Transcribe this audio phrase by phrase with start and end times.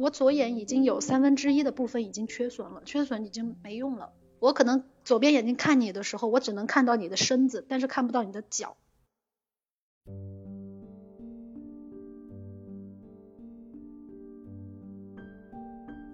[0.00, 4.14] 我左眼已经有三分之一的部分已经缺损了，缺损已经没用了。
[4.38, 8.78] 我可能左边眼睛看你的时候，我只能看到你的身子，但是看不到你的脚。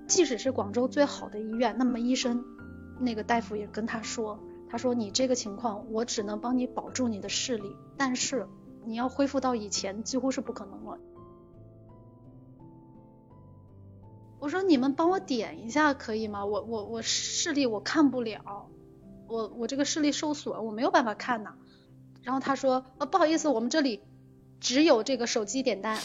[0.09, 2.45] 即使是广州最好的医院，那么医生
[2.99, 8.49] 那个大夫也跟他说，他说你这个情况，我只能帮你保住你的视力，但是
[8.85, 10.99] 你要恢复到以前几乎是不可能了。
[14.39, 16.45] 我说你们帮我点一下可以吗？
[16.45, 18.69] 我我我视力我看不了，
[19.27, 21.57] 我我这个视力受损，我没有办法看呐。
[22.23, 24.03] 然后他说，呃不好意思，我们这里
[24.61, 25.99] 只有这个手机点单，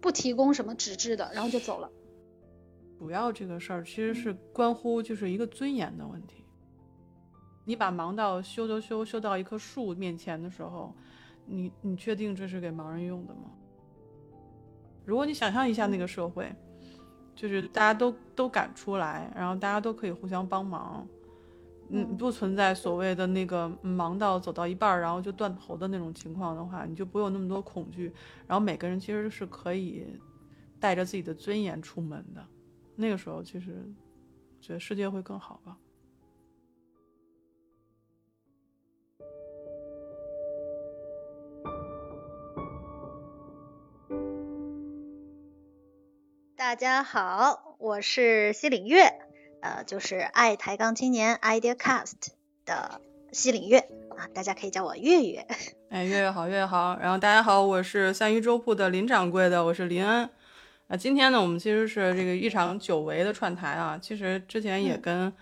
[0.00, 1.90] 不提供什么纸质的，然后就走了。
[2.98, 6.44] 主要这个事儿其实是关乎就是一个尊严的问题。
[7.64, 10.94] 你把盲道修修修修到一棵树面前的时候，
[11.46, 13.50] 你你确定这是给盲人用的吗？
[15.04, 16.52] 如果你想象一下那个社会，
[17.34, 21.06] 就是大家都都敢出来，然后大家都可以互相帮忙，
[21.88, 28.12] 嗯，不存在所谓的那个忙到走到一半然后就断头的那种情况的话，你就不会有那么多恐惧，
[28.46, 30.06] 然后每个人其实是可以
[30.78, 32.44] 带着自己的尊严出门的。
[32.94, 33.84] 那个时候，其实
[34.60, 35.76] 觉得世界会更好吧。
[46.64, 49.12] 大家好，我是西岭月，
[49.62, 52.28] 呃，就是爱抬杠青年 Idea Cast
[52.64, 53.00] 的
[53.32, 53.80] 西岭月
[54.16, 55.44] 啊，大家可以叫我月月。
[55.90, 56.96] 哎，月月好，月月好。
[57.00, 60.30] 然后大家好，我是三鱼粥铺的林掌柜的，我是林恩。
[60.86, 63.98] 啊今天呢，我们其实是这个一场久违的串台啊。
[64.00, 65.32] 其实之前也跟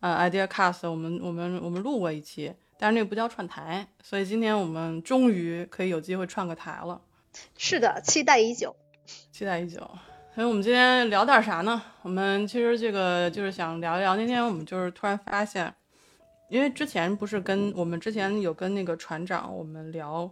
[0.00, 7.00] 呃 Idea Cast 我们我们我们录过一期，但是那个不叫串台，所以今天我们终于可以有机会串个台了。
[7.56, 8.76] 是的，期待已久，
[9.32, 9.90] 期待已久。
[10.36, 11.80] 所以我们今天聊点啥呢？
[12.02, 14.14] 我们其实这个就是想聊一聊。
[14.16, 15.74] 那天我们就是突然发现，
[16.50, 20.30] 因为之前不是跟我们之前有跟那个船长我们聊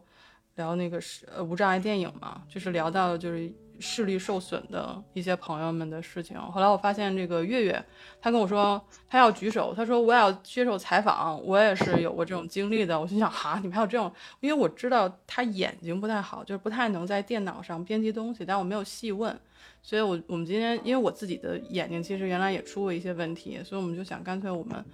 [0.56, 3.50] 聊那个是呃无障碍电影嘛，就是聊到就是。
[3.80, 6.38] 视力受损的一些朋友们的事情。
[6.38, 7.84] 后来我发现这个月月，
[8.20, 13.00] 他跟我说他要举手，他说我也要接受采访，我也是有过这种经历的。
[13.00, 14.12] 我心想哈，你们还有这种？
[14.40, 19.38] 因为我知道他眼睛不太好，就是不太能在电脑上编辑东西，但我没有细问。
[19.82, 24.84] 所以，我我们今天因为我自己的眼睛其实原来也出过一些问题，所以我们就想干脆我们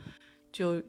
[0.53, 0.83] 就。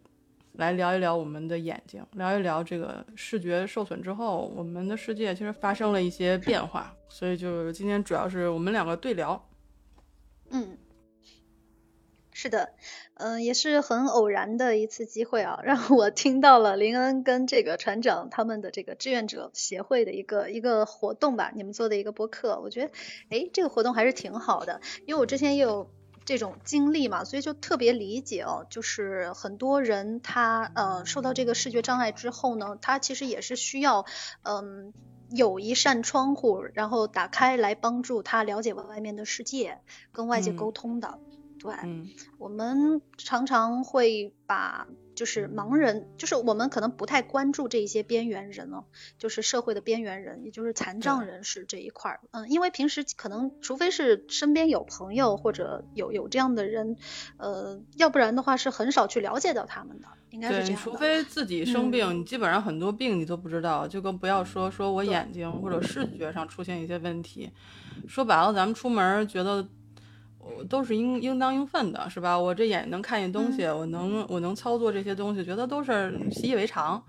[0.54, 6.94] 来聊一聊我们的眼睛，聊一聊这个视觉受损之后，我们的世界其实发生了一些变化。
[7.08, 9.50] 所以就今天主要是我们两个对聊。
[10.50, 10.78] 嗯，
[12.32, 12.74] 是的，
[13.16, 22.92] 嗯，也是很偶然的一次机会啊， 让我听到了林恩跟这个船长他们的这个志愿者协会的一个一个活动吧，你们做的一个播客，我觉得，
[23.30, 25.90] 哎，这个活动还是挺好的，因为我之前也有。
[26.26, 28.66] 这种经历嘛，所以就特别理解哦。
[28.70, 34.06] 就是很多人他呃受到这个视觉障碍之后呢，他其实也是需要
[34.44, 34.94] 嗯
[35.30, 39.80] 有一扇窗户，然后打开来帮助他了解外面的世界，
[40.12, 41.20] 跟外界沟通的。
[41.60, 41.74] 对，
[42.38, 44.88] 我们常常会把。
[45.22, 48.86] 就是盲人，就是我们可能不太关注这一些边缘人哦，
[49.20, 52.22] 就是社会的边缘人，也就是残障人士这一块儿。
[52.32, 56.98] 嗯，因为平时可能除非是身边有朋友或者有有这样的人，
[57.38, 60.08] 呃，要不然的话是很少去了解到他们的。
[60.32, 60.82] 应该是这样。
[60.82, 67.52] 除非自己生病，你基本上很多病你都不知道，就更不要说说我眼睛或者视觉上出现一些问题。
[68.08, 69.70] 说白了，咱们出门觉得。
[70.58, 72.38] 我都是应应当应分的，是吧？
[72.38, 77.02] 我这眼能看见东西，我能我能操作这些东西，觉得都是习以为常。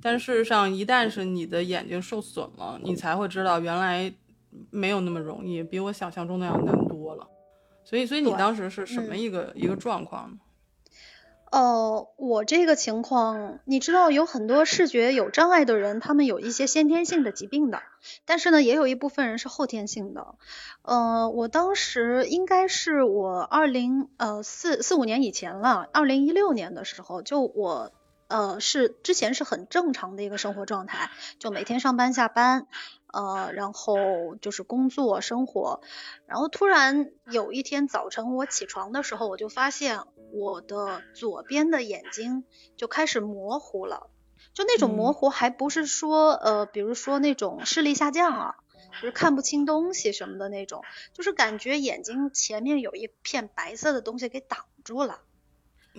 [0.00, 4.12] 但事实上，一旦是你的眼睛受损了，你才会知道原来
[4.70, 7.26] 没有那么容易，比我想象中的要难多了。
[7.84, 10.36] 所以，所以你当时是什么一个一个状况呢？
[11.52, 17.82] 哦，我这个情况，你知道有很多视觉有障碍的人，他们有一些先天性的疾病的，
[18.24, 20.34] 但是呢，也有一部分人是后天性的。
[20.80, 27.92] 呃，我当时应该是我二零呃四四五年以前了，二零一六年的时候，就我
[28.28, 32.66] 呃是之前是很正常的一个生活状态，就每天上班下班。
[33.12, 35.80] 呃，然后就是工作生活，
[36.26, 40.00] 然后突然有一天早晨我起床的时候，我就发现
[40.32, 42.44] 我的左边的眼睛
[42.76, 44.08] 就开始模糊了，
[44.54, 48.54] 就那种模糊还不是说呃，比如说那种视力下降啊，
[49.00, 50.82] 就是看不清东西什么的那种，
[51.12, 55.20] 就是感觉眼睛前面有一片白色的东西给挡住了。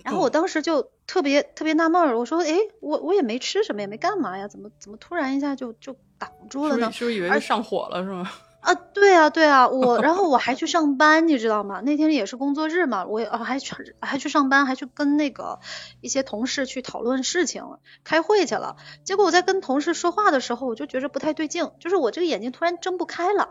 [0.04, 6.91] 然后我当时就特别特别纳闷儿，我说，哎，我我也没吃什么，也没干嘛呀，怎么怎么突然一下就就挡住了呢？
[6.91, 8.29] 是不是以为上火了是吗？
[8.63, 11.81] 啊，对啊，对啊，我然后我还去上班，你知道吗？
[11.81, 15.59] 那天也是工作日嘛，我啊还去还去上班，还去跟那个
[15.99, 17.65] 一些同事去讨论事情、
[18.05, 18.77] 开会去了。
[19.03, 23.49] 结果我在跟同事说话的时候，我就觉着不太对劲，就是我这个眼睛突然睁不开了，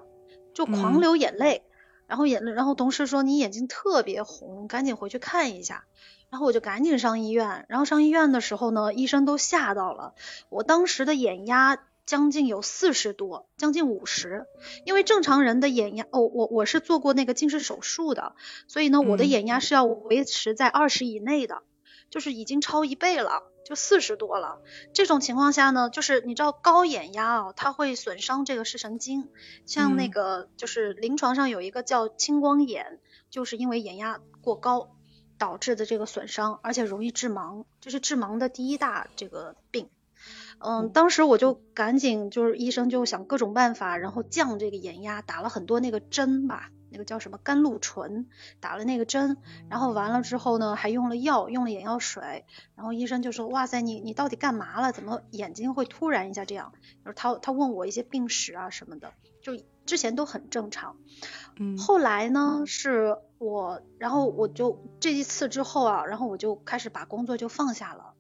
[0.55, 1.63] 就狂流眼泪，
[2.07, 5.85] 然后眼泪，然后同事说你眼睛特别红，赶紧回去看一下。
[6.31, 10.15] 然后我就赶紧上医院，然后上医院的时候呢，医生都吓到了，
[10.49, 11.79] 我当时的眼压。
[12.13, 14.45] 将近有四十多，将近五十，
[14.85, 18.37] 因为正常人的眼压，哦，我我是做过那个近视手术的，
[18.69, 21.63] 所以呢，我的眼压是要维持在二十以内的，
[22.11, 24.61] 就是已经超一倍了，就四十多了。
[24.93, 29.31] 这种情况下呢，就是你知道高眼压啊，它会损伤这个视神经，
[29.65, 33.01] 像那个就是临床上有一个叫青光眼，
[33.31, 34.99] 就是因为眼压过高
[35.39, 39.89] 导致的这个损伤，而且容易致盲，这是致盲的第一大这个病。
[40.65, 48.29] 嗯，当时我就赶紧就是医生就想各种办法，然后降这个眼压，打了很多那个针吧，那个叫什么甘露醇，
[48.61, 49.39] 打了那个针，
[49.69, 52.45] 然后完了之后呢，还用了药，用了眼药水，
[52.77, 54.93] 然后医生就说，哇塞，你你到底干嘛了？
[54.93, 56.73] 怎么眼睛会突然一下这样？
[57.05, 59.13] 就是他他问我一些病史啊什么的，
[59.43, 59.53] 就
[59.85, 60.97] 之前都很正常，
[61.59, 68.15] 嗯，后来呢是我，然后我就这一次之后啊，然后我就开始把工作就放下了，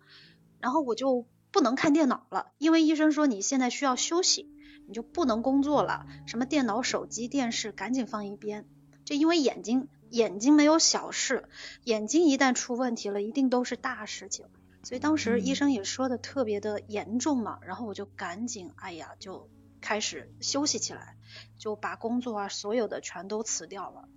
[0.58, 1.24] 然后我就。
[1.52, 4.50] 不能看电脑了，因为医生说你现在需要休息，
[4.88, 6.06] 你就不能工作了。
[6.26, 8.66] 什么电脑、手机、电视，赶紧放一边。
[9.04, 11.48] 这因为眼睛，眼睛没有小事，
[11.84, 14.46] 眼睛一旦出问题了，一定都是大事情。
[14.82, 19.48] 所以当时医生也说的特别的严重嘛，然后我就赶紧，哎呀，就
[19.80, 21.16] 开始休息起来，
[21.58, 24.08] 就把工作啊所有的全都辞掉了。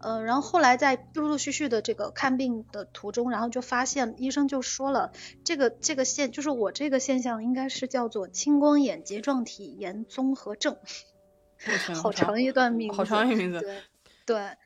[0.00, 5.12] 呃，然后后来在陆陆续续的这个看病的途中，然后就发现医生就说了，
[5.42, 10.76] 这个这个现就是我这个现象应该是叫做青光眼睫状体炎综合症，
[12.00, 13.82] 好长一段名字，好长一个名字，对
[14.24, 14.56] 对，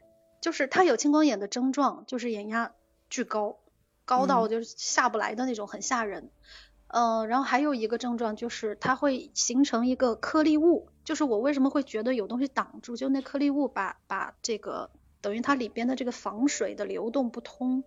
[0.43, 2.73] 就是他有青光眼的症状，就是眼压
[3.09, 3.59] 巨高，
[4.05, 6.31] 高到就是下不来的那种，很吓人。
[6.89, 14.91] 嗯，然后还有一个症状就是它会形成一个颗粒物，就是我为什么会觉得有东西挡住，就那颗粒物把把这个。
[15.23, 17.85] 等于它里边的这个防水的流动不通，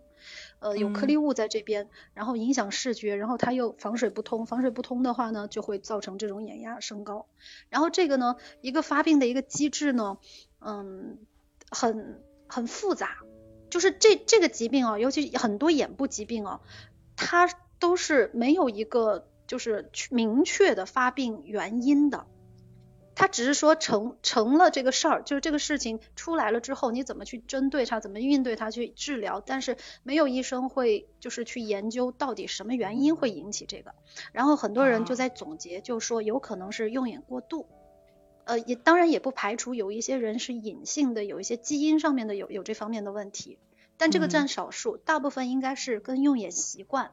[0.58, 7.26] 呃，有颗粒物在这边，然后影响视觉，然后它又防水不通，防水不通的话呢，就会造成这种眼压升高。
[7.68, 10.18] 然后这个呢，一个发病的一个机制呢，
[10.60, 11.18] 嗯，
[11.70, 13.18] 很很复杂，
[13.68, 16.60] 就是这这个疾病啊，尤其很多眼部疾病啊，
[17.16, 17.48] 它
[17.78, 22.26] 都是没有一个就是明确的发病原因的。
[23.16, 33.94] 他只是说成成了这个事儿，就是这个事情出来了之后，你怎么去针对它，怎么应对它去治疗，但是没有医生会就是去研究到底什么原因会引起这个。
[34.32, 37.66] 然后很多人就在总结，就说有可能是用眼过度，
[38.44, 43.58] 呃，也当然也不排除有一些人是隐性的，有一些基因上面的有有这方面的问题，
[43.96, 47.12] 但这个占少数，大部分应该是跟用眼习惯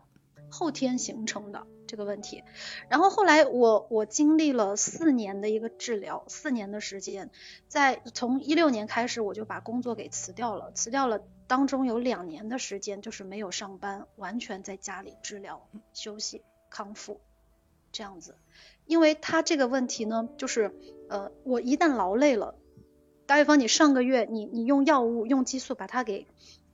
[0.54, 1.68] 后天形成的。
[1.86, 2.44] 这个问题，
[2.90, 7.30] 然后后来我我经历了四年的一个治疗，四年的时间，
[7.68, 16.42] 在从一六年开始我就把工作给辞掉了，辞掉了当中有两年的时间就是没有上班，完全在家里治疗、休息、
[16.72, 17.22] 康复
[17.92, 18.38] 这样子，
[18.88, 20.74] 因为他这个问题呢，就是
[21.10, 22.56] 呃我一旦劳累了，
[23.28, 26.26] 打比方你上个月你你用药物用激素把它给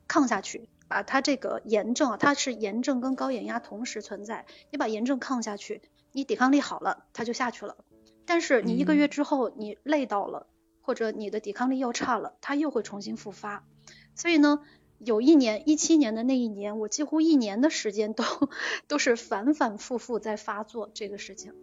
[0.07, 0.69] 抗下去。
[0.89, 4.45] 把它这个炎症啊，它是炎症跟高眼压同时存在。
[4.71, 5.81] 你把炎症抗下去，
[6.11, 7.77] 你抵抗力好了，它就下去了。
[8.25, 10.47] 但是你一个月之后你累到了，
[10.81, 13.63] 或者你的抵抗力又差了，它又会重新复发。
[14.15, 14.61] 所以呢，
[14.97, 18.23] 有一年一七年的那一年，我几乎一年的时间都
[18.87, 21.53] 都是反反复复在发作这个事情。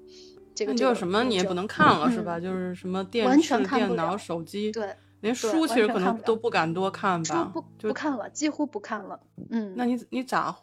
[0.54, 2.40] 这个就是什么你也不能看了是吧？
[2.40, 4.72] 就是什么电视、电脑、手机。
[4.72, 4.94] 对。
[5.26, 9.20] 连书其实可能都不敢多看吧，不不看了，几乎不看了。
[9.50, 10.56] 嗯，那你你咋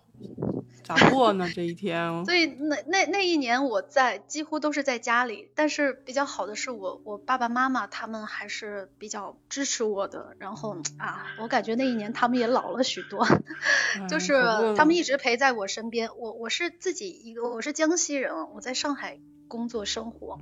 [0.84, 1.50] 咋过呢？
[1.54, 2.24] 这一天？
[2.26, 10.36] 所以那那那一年我在几乎都是在家里，但是比较好的是我我爸爸妈妈他们还是比较支持我的。
[10.40, 13.26] 然后啊，我感觉那一年他们也老了许多，
[14.10, 14.34] 就是
[14.76, 16.10] 他们一直陪在我身边。
[16.18, 20.40] 我我是自己一个，我是江西人，我在上海工作生活，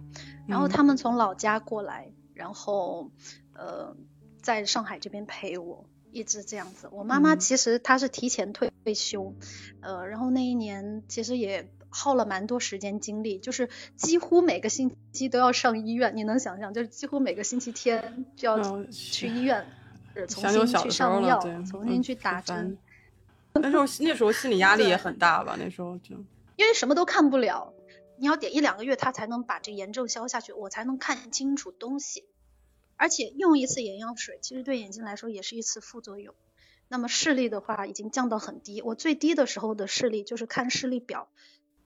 [0.47, 3.09] 然后他们从老家过来，然后。
[3.53, 3.95] 呃，
[4.41, 6.89] 在上海这边陪我，一直这样子。
[6.91, 9.33] 我妈妈其实她是提前退退休，
[9.81, 16.15] 呃，然后那一年其实也耗了蛮多时间精力，就是几乎每个星期都要上医院。
[16.15, 19.65] 你能想象，就是几乎每个星期天就要去医院，
[20.27, 22.77] 重新去上药，重新去打针。
[23.53, 25.57] 那时候那时候心理压力也很大吧？
[25.59, 26.15] 那时候就
[26.55, 27.73] 因为什么都看不了，
[28.17, 32.25] 你要点一两个月，他才能把这炎症消下去，我才能看清楚东西。
[33.01, 36.35] 而且用一次眼药水，其实对眼睛来说也是一次副作用。
[36.87, 41.27] 那么视力的话已经降到很低，我最低的时候的视力就是看视力表，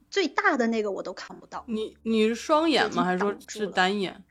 [0.09, 1.63] 最大的那个我都看不到。
[1.69, 3.05] 你你是双眼吗？
[3.05, 4.25] 还是说是单眼？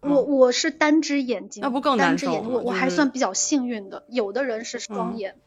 [0.00, 2.48] 我我是单只眼睛，那不更难受吗？
[2.48, 5.38] 我我还算比较幸运的，有的人是双眼，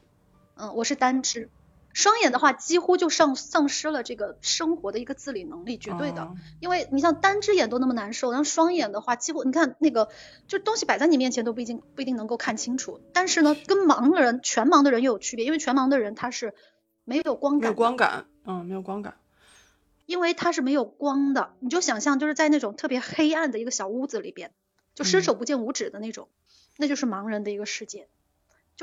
[0.53, 1.49] 嗯，我是单只。
[1.93, 6.31] 双眼的话，几乎就丧丧失了这个生活的一个自理能力，绝对的。
[6.59, 10.09] 因为你像单只眼都那么难受，然后双眼的话，几乎你看那个，
[10.47, 12.99] 就东西摆在你面前都不一定不一定能够看清楚。
[13.13, 16.55] 但是呢，跟盲人全盲的人又有区别，因为全盲的人他是
[17.05, 19.15] 没有光感，没有光感，嗯，没有光感，
[20.07, 21.53] 因为他是没有光的。
[21.59, 24.51] 你就想象就是在那种特别黑暗的一个小屋子里边，
[24.95, 26.27] 就伸手不见五指的那种，
[26.77, 28.07] 那就是盲人的一个世界。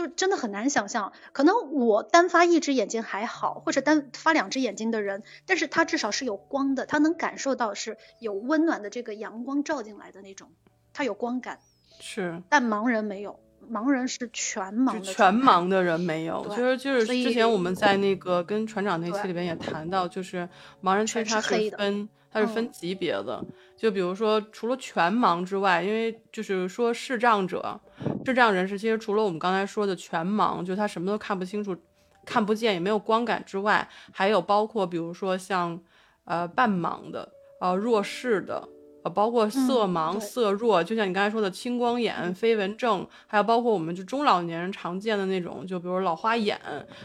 [0.00, 10.48] 就真的很难想象，可能我单发一只眼睛还好，或者单发两只眼睛的人，但是他至少是有光的，他能感受到是有温暖的这个阳光照进来的那种，
[10.94, 11.58] 他有光感。
[12.00, 13.38] 是，但盲人没有，
[13.70, 15.00] 盲人是全盲的。
[15.00, 20.48] 全盲的人没有，其实就是之前我们在那个跟船长那期里边也谈到，就是
[20.82, 23.44] 盲人其实他是分，他是分级别的。
[23.76, 27.80] 就比如说，除了全盲之外，因为就是说视障者、
[28.24, 31.76] 智障人士，其实除了我们刚才说的全盲，就他什么都看不清楚、
[32.24, 35.80] 看不见，也没有光感之外，还有包括比如说像
[36.24, 38.68] 呃半盲的、呃弱视的。
[39.02, 46.60] 呃，包括色盲、色弱，就像你刚才说的青光眼、飞蚊症，还有包括我们就中老年人常见的那种，就比如老花眼，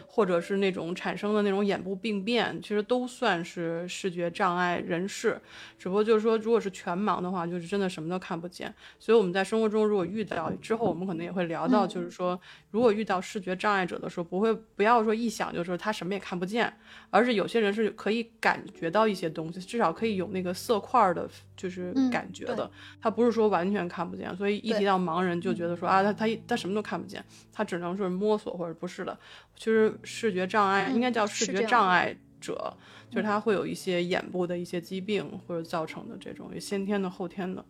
[0.06, 5.40] 或者是那种产生的那种眼部病变，其实都算是视觉障碍人士。
[5.80, 8.74] 只不过就是说，如果是全盲的话，就是真的什么都看不见。
[9.00, 12.40] 所以我们在生活中如果遇到之后，我们可能也会聊到，就是说，
[12.72, 16.74] 如果遇到视觉障碍者的时候，不会不要说一想就是他什么也看不见，
[17.10, 21.30] 而是有些人是可以感觉到一些东西，至少可以有那个色块的。
[21.56, 22.70] 就是感觉的，
[23.02, 29.18] 他不是说完全看不见，所以一提到盲人就觉得说啊，他他他什么都看不见，他只能是摸索或者不是的。
[29.56, 32.76] 其实视觉障碍应该叫视觉障碍者，
[33.10, 37.64] 就是他会有一些眼部的一些疾病或者造成的这种先天的后天的。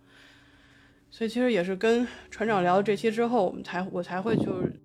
[1.11, 4.79] 所以其实也是跟船长聊了这期之后，我们才我才会就是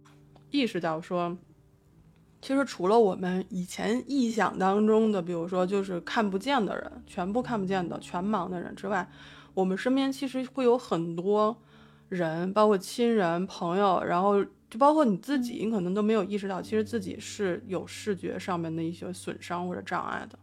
[0.50, 1.36] 意识到说。
[2.42, 9.06] 其实除了我们以前臆想当中的，比如说就是看不见的人，全部看不见的全盲的人之外，
[9.52, 11.54] 我们身边其实会有很多
[12.08, 20.38] 人，包括亲人、朋友，然后就包括你自己，你可能都没有意识到，其实自己是有视觉上面的一些损伤或者障碍的。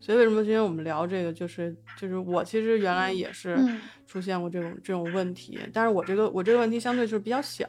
[0.00, 3.58] 所以为什么今天我们聊这个，就是就是我其实原来也是
[4.06, 7.66] 出现过这种这种问题，但是我这个我这个问题相对就是比较小。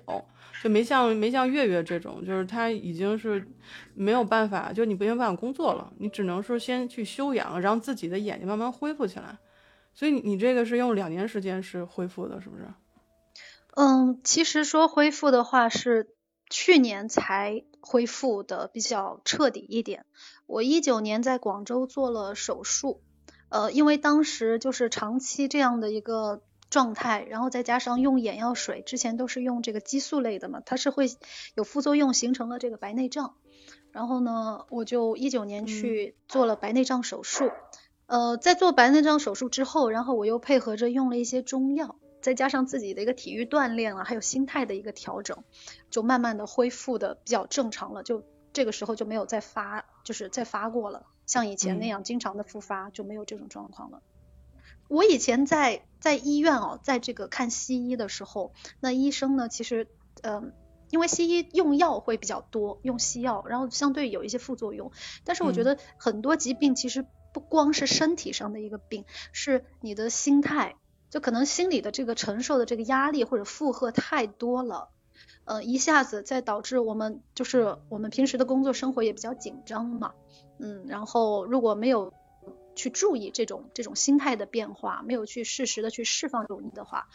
[0.62, 3.48] 就没像没像月月这种，就是他已经是
[3.94, 9.38] 没有办法，就你没有办法工作了，你只能说先去休养，让自己的眼睛慢慢恢复起来。
[9.94, 12.68] 所以你你这个是用两年时间是恢复的，是不是？
[13.75, 16.10] 嗯，其实说恢复的话是
[16.50, 20.06] 去年才恢复的比较彻底一点。
[20.46, 23.01] 我一九年在广州做了手术，
[23.48, 26.42] 呃，因为当时就是长期这样的一个。
[26.70, 31.08] 状态，然后再加上用眼药水，之前都是用这个激素类的嘛，它是会
[31.56, 33.36] 有副作用，形成了这个白内障。
[33.92, 37.52] 然后呢，我就一九年去做了白内障手术。
[38.06, 45.44] 呃，在做白内障手术之后，然后我又配合着用了一些中药，再加上自己的一个体育锻炼啊，还有心态的一个调整，
[45.90, 48.04] 就慢慢的恢复的比较正常了。
[48.04, 48.24] 就
[48.54, 54.02] 这个时候就没有再发，就是再发过了，像以前那样经常的复发就没有这种状况了。
[54.89, 59.88] 我以前在在医院哦，在这个看西医的时候，那医生呢，其实，
[60.24, 60.51] 嗯，
[60.89, 64.91] 因为西医用药会比较多，用西药，然后相对有一些副作用。
[65.24, 70.75] 但是我觉得很多疾病其实不光是身体上的一个病，是你的心态，
[71.12, 74.89] 就可能心理的这个承受的这个压力或者负荷太多了，
[75.46, 80.13] 呃，一下子在导致我们就是我们平时的工作生活也比较紧张嘛，
[80.58, 82.12] 嗯，然后如果没有。
[82.80, 87.08] 去注意这种这种心态的变化，没有去适时的去释放这的话，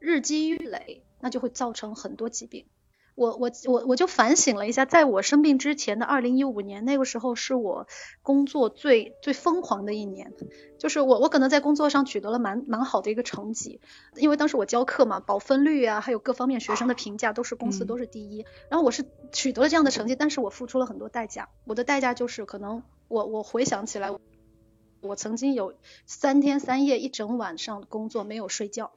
[0.00, 2.66] 日积月累，那就会造成很多疾病。
[3.14, 7.86] 我我我我就反省了一下，在我生病之前的二零一五年，那个时候是我
[8.20, 10.34] 工作最最疯狂的一年，
[10.78, 13.80] 就是我我可能在工作上取得了蛮蛮好的一个成绩，
[14.16, 24.10] 因为当时我教课嘛，保分率啊，还有各方面学生的评价都是公司都是第一，然后我是取得了这样的成绩，但是我付出了很多代价，我的代价就是可能我我回想起来。
[25.00, 25.74] 我曾经有
[26.06, 28.92] 三天三夜一整晚上工作没有睡觉，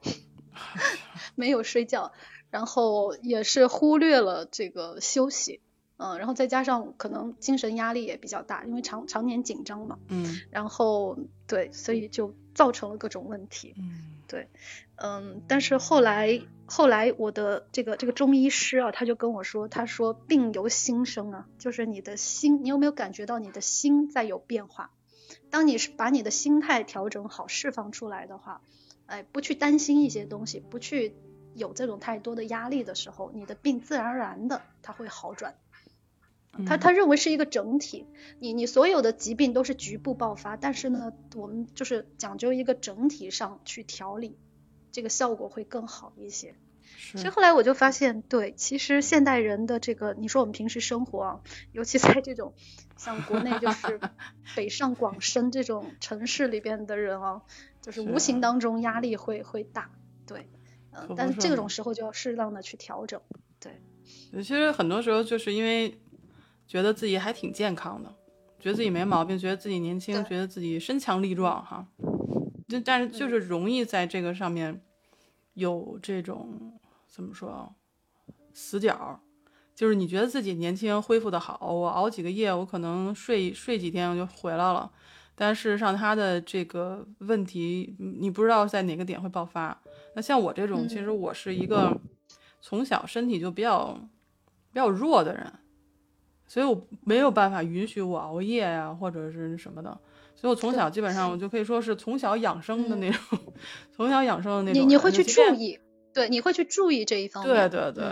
[1.34, 2.12] 没有睡觉，
[2.50, 5.60] 然后也是忽略了这个休息，
[5.96, 14.48] 嗯，然后再加上可能精神压力也比较大，因为常常年紧张嘛，嗯，然后对，所以就造成了各种问题，嗯，对，
[14.96, 24.90] 嗯，但是后来后来我的这个这个中医师啊，他就跟我说，他说病由心生啊，就是你的心，你有没有感觉到你的心在有变化？
[25.50, 28.62] 当你是把你的心态调整好，释放出来的话，
[29.06, 31.14] 哎，不去担心一些东西，不去
[31.54, 35.56] 有这种太多的压力的时候，你的病自然而然的它会好转。
[36.66, 38.06] 他他认为是一个整体，
[38.40, 44.36] 你你所有的疾病都是局部爆发，但是呢，我们就是讲究一个整体上去调理，
[44.90, 46.56] 这个效果会更好一些。
[47.00, 51.40] 所以后来我就发现，对，其实现代人的这个，你说我们平时生活啊，
[51.72, 52.54] 尤其在这种
[52.96, 54.00] 像国内就 是
[54.54, 57.42] 北上广深这种城市里边的人啊，
[57.80, 59.90] 就是无形当中压力会会大，
[60.26, 60.48] 对，
[60.92, 63.20] 嗯，但是这种时候就要适当的去调整，
[63.58, 63.80] 对。
[64.42, 65.98] 其实很多时候就是因为。
[66.66, 68.14] 觉得自己还挺健康的，
[68.60, 71.84] 觉得自己没毛病，觉得自己年轻，觉得自己身强力壮哈。
[72.68, 74.80] 就但是就是容易在这个上面
[75.54, 76.78] 有这种
[77.10, 77.74] 怎么说
[78.54, 79.20] 死角，
[79.74, 84.90] 就是你觉得自己年轻恢复的好，我熬几个夜，我可能睡睡几天我就回来了。
[85.34, 89.78] 但事实上他的这个问题你不知道在哪个点会爆发。
[90.14, 91.98] 那像我这种，其实我是一个
[92.60, 93.98] 从小身体就比较
[94.72, 95.52] 比较弱的人。
[96.46, 99.96] 所以我没有办法允许我熬夜呀，或者是什么的。
[100.34, 103.38] 所以我从小基本上我就可以说是从小养生的那种，
[103.94, 104.82] 从小养生的那种。
[104.82, 105.78] 你你会去注意，
[106.12, 107.54] 对，你会去注意这一方面。
[107.54, 108.04] 对对对，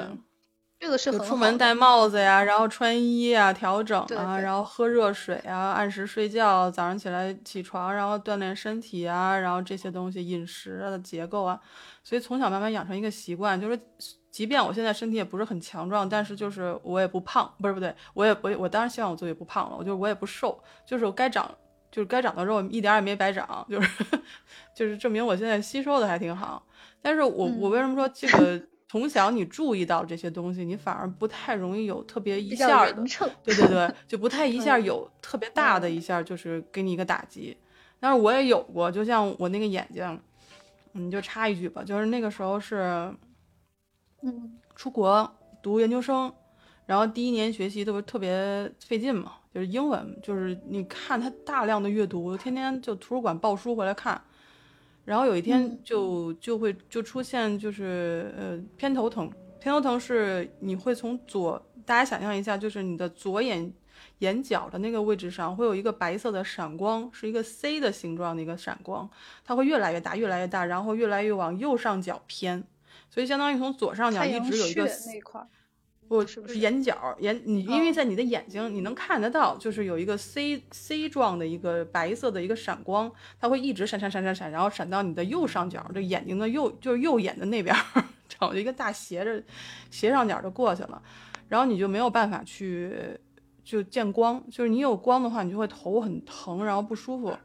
[0.80, 11.60] 这个是很出门戴帽子呀，然后穿衣啊，调整啊，然后喝热水啊，按时睡觉，早上起来起床，然后锻炼身体啊，然后这些东西饮食啊的结构啊，
[12.02, 13.78] 所以从小慢慢养成一个习惯，就是。
[14.30, 21.52] 即便我现在身体也不是很强壮，但是就是我也不胖，不是不对，我也我我当然希望我自己不胖了，我就我也不瘦，就是我该长
[21.90, 24.04] 就是该长的肉一点也没白长，就是
[24.76, 26.62] 就是证明我现在吸收的还挺好。
[27.02, 32.92] 但是我我为什么说这个 从小你注意到这些东西，你反而不太容易有特别一下的，
[33.42, 37.56] 对对对， 就不太一下有特别大的一下就是给你一个打击。
[38.00, 40.20] 但是我也有过，就像我那个眼睛，
[40.92, 43.14] 你就插一句吧，就是那个时候是。
[44.20, 45.32] 嗯，出国
[45.62, 46.34] 读研究生，
[46.86, 54.20] 然后第一年学习都是特别费劲嘛，就是英文，就是你看他大量的阅读，天天就图书馆抱书回来看，
[55.08, 63.72] 然后有一天就就会就出现就是呃偏头疼，偏头疼是你会从左，大家想象一下，就是你的左眼
[64.18, 69.08] 眼角的那个位置上会有一个白色的闪光，是一个 C 的形状的一个闪光，
[69.46, 72.62] 它会越来越大，越来越大，然后越来越往右上角偏。
[73.08, 75.40] 所以相当于从左上角一直有一个那块，
[76.08, 87.76] 不是不是眼角眼你因为在你的眼睛你能看得到，就是有一个 C C 状的一个白色的一个闪光，它会一直闪闪闪闪闪，然后闪到你的右上角，这眼睛的右就是右眼的那边，
[88.28, 89.42] 找一个大斜着
[89.90, 91.02] 斜上角就过去了，
[91.48, 92.90] 然后你就没有办法去
[93.62, 97.36] 就见光，就是你有光的话，你就会头很疼，然后不舒服。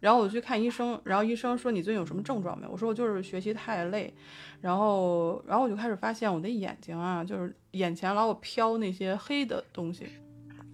[0.00, 2.72] 然后我去看医生，然后医生说你最近有什么症状没有？
[2.72, 4.12] 我说我就是学习太累，
[4.62, 10.08] 然后然后我就开始发现我的眼睛啊，就是眼前老有飘那些黑的东西，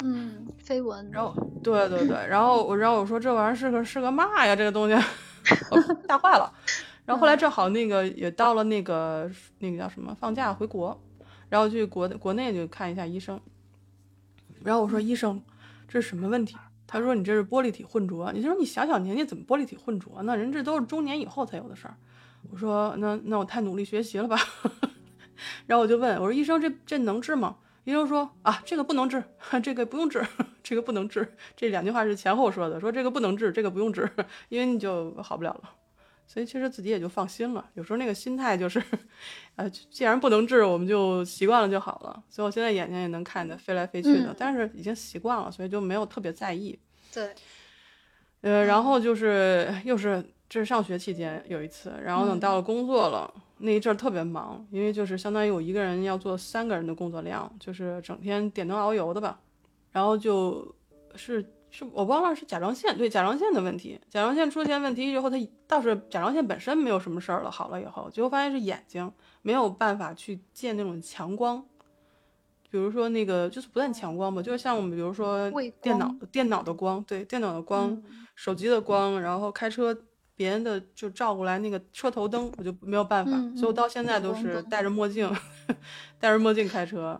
[0.04, 1.10] 嗯，飞蚊。
[1.10, 4.54] 然后对对对，然后我然后我说这玩意儿是个是个嘛呀？
[4.54, 4.94] 这个东西，
[6.08, 6.52] 吓坏了。
[7.04, 11.00] 然后后来正好那个也到了那个那个叫什么放假回国，
[11.48, 13.40] 然后去国国内就看一下医生，
[14.62, 15.42] 然后我说医生，
[15.88, 16.56] 这是什么问题？
[16.86, 20.36] 他说：“你这是玻璃体混浊。”你说：“你小小年纪怎么玻璃体混浊呢？
[20.36, 21.96] 人这都是中年以后才有的事儿。”
[22.50, 24.38] 我说：“那那我太努力学习了吧？”
[25.66, 29.22] 然后我就问我说：“医生，这这能治吗？”医生说：“啊，这个不能治，
[29.62, 30.24] 这个不用治，
[30.62, 34.08] 这个不能治。”这两句话是前后说的，说这个不能治，这个不用治，
[34.48, 35.70] 因为你就好不了了。
[36.26, 37.64] 所以其实自己也就放心了。
[37.74, 38.82] 有时候那个心态就是，
[39.54, 42.22] 呃，既然不能治，我们就习惯了就好了。
[42.28, 46.78] 所以我现在眼睛也能看得飞来飞去的，但是已经习惯了，所以就没有特别在意。
[47.14, 47.32] 对，
[48.42, 59.40] 呃，然后就是又是这是上学期间有一次，然后等到了工作了那一阵儿特别忙，因为就是相当于我一个人要做三个人的工作量，就是整天点灯熬油的吧，
[59.92, 60.74] 然后就
[61.14, 71.64] 是是我忘了是甲状腺对甲状腺的问题，甲状腺出现问题以后，它倒是甲状腺本身没有什么事儿了，好了以后，结果发现是眼睛没有办法去见那种强光。
[72.68, 75.50] 比如说那个就是不但强光吧，就是像我们比如说
[75.80, 78.02] 电脑电脑的光，对电脑的光、
[78.34, 79.96] 手机的光，然后开车
[80.34, 85.30] 别人的就照过来那个车头灯，我就没有办法，所以我到现在都是戴着墨镜，
[86.18, 87.18] 戴着墨镜开车。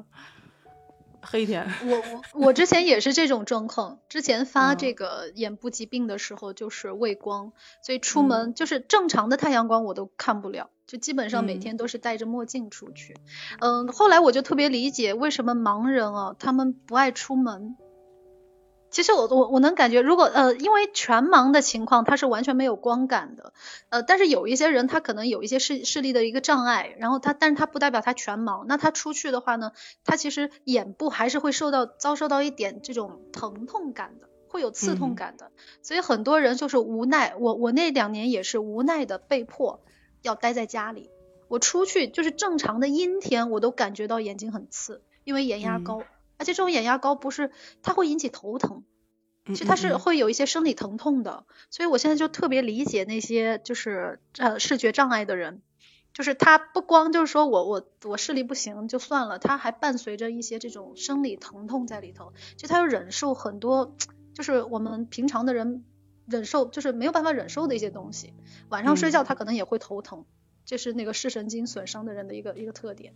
[1.26, 1.68] 黑天。
[1.84, 13.16] 我我我之前也是这种状况，之前发这个眼部疾病的时候就是畏光，所以出门就是正常的太阳光我都看不了，就基本上每天都是戴着墨镜出去。
[13.60, 17.76] 嗯，后来我就特别理解为什么盲人啊他们不爱出门。
[18.96, 23.52] 其实我我我能感觉，如果呃，因为全盲的情况，他是完全没有光感的，
[23.90, 35.50] 呃，但是有一些人他可能有一些视视力的一个障碍，然后他，但是他不代表他全盲，那他出去的话呢，他其实眼部还是会受到遭受到一点这种疼痛感的，会有刺痛感的，
[35.82, 39.84] 所以很多人就是无奈，我我那两年也是无奈的被迫
[40.22, 41.10] 要待在家里，
[41.48, 46.02] 我出去就是正常的阴天，我都感觉到眼睛很刺，因为眼压高。
[46.38, 47.50] 而且这种眼压高不是，
[47.82, 48.84] 它会引起头疼，
[49.46, 55.62] 其实它是会有一些生理疼痛的，所以我现在就特别理解那些就是呃视觉障碍的人，
[56.12, 63.94] 就是他不光就是说我我我视力不行就算了，他还伴随着一些这种生理疼痛在里头，就他要忍受很多
[64.34, 65.84] 就是我们平常的人
[66.26, 68.34] 忍受就是没有办法忍受的一些东西，
[68.68, 70.24] 晚上睡觉他可能也会头疼，
[70.64, 73.14] 这是那个视神经损伤的人的一个一个特点。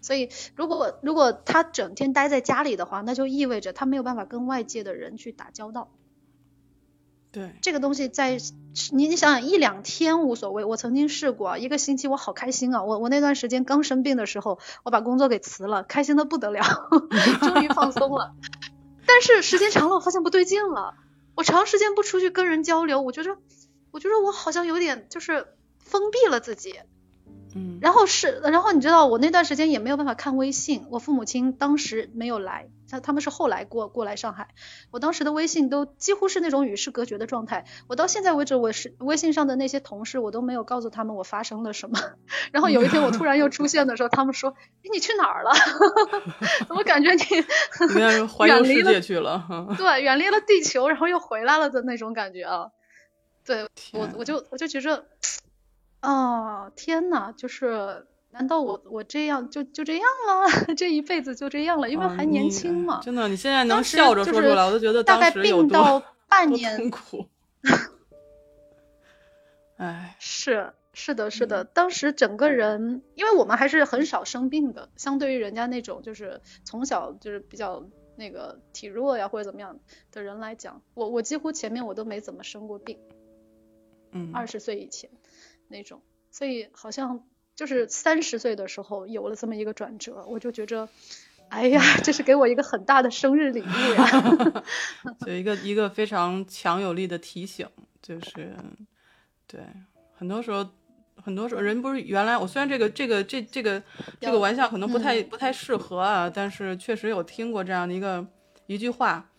[0.00, 5.90] 所以，如果如果他整天待在家里的话，那就意味着他没有办法跟外界的人去打交道。
[7.32, 8.38] 对，这个东西在
[8.92, 12.82] 你你想想一两天无所谓，我曾经试过一个星期，我好开心啊！
[12.82, 16.62] 我我那段时间刚生病的时候，我把工作给辞了，开心的不得了，
[17.42, 18.34] 终于放松了。
[19.06, 20.94] 但是时间长了，我发现不对劲了。
[21.34, 23.36] 我长时间不出去跟人交流，我觉得
[23.90, 25.46] 我觉得我好像有点就是
[25.78, 26.76] 封闭了自己。
[27.56, 34.48] 嗯，然后是，然后你知道我那段时间也没有办法看微信，我父母亲当时没有来，他他们是后来过过来上海，
[34.90, 41.98] 我当时的微信都几乎是那种与世隔绝的状态，我到现在为止，我是微信上的那些同事，我都没有告诉他们我发生了什么。
[42.52, 45.52] 然后有一天我突然又出现的时候，他们说，哎，你去哪儿了？
[46.68, 47.18] 怎么感觉你
[48.46, 49.46] 远离世界去了，
[49.78, 52.66] 对，远离了地球，然后又回来了的那种感觉啊。
[53.46, 55.06] 对我我就我就觉着。
[56.02, 60.74] 哦，天呐，就是难道我我这样就就这样了？
[60.76, 61.88] 这一辈子就这样了？
[61.90, 63.00] 因为还年轻嘛。
[63.02, 67.26] 真的，你现在能笑着说出来，我都觉得大概病到 半年痛苦。
[69.78, 77.84] 哎，是是的，是的，当时整个人，因为我们还是很少生病的，相对于人家那种就是从小就是比较
[78.16, 79.78] 那个体弱呀或者怎么样
[80.12, 82.98] 的人来讲，我我几乎前面我都没怎么生过病。
[84.12, 85.10] 嗯，二十岁以前。
[85.68, 86.00] 那种，
[86.30, 87.24] 所以好像
[87.54, 90.88] 就是三十岁的时候有了这么一个转折，我就觉着，
[91.48, 94.62] 哎呀，这是给我一个很大的生日礼物呀，
[95.26, 97.66] 有一个一个非常强有力的提醒，
[98.02, 98.54] 就是，
[99.46, 99.60] 对，
[100.14, 100.68] 很多时候，
[101.22, 103.82] 很多时候人不是原来我虽然这个这个这这个
[104.20, 108.26] 这个玩笑可能不太不太适合啊，但是确实有听过这样的一个
[108.66, 109.30] 一句话，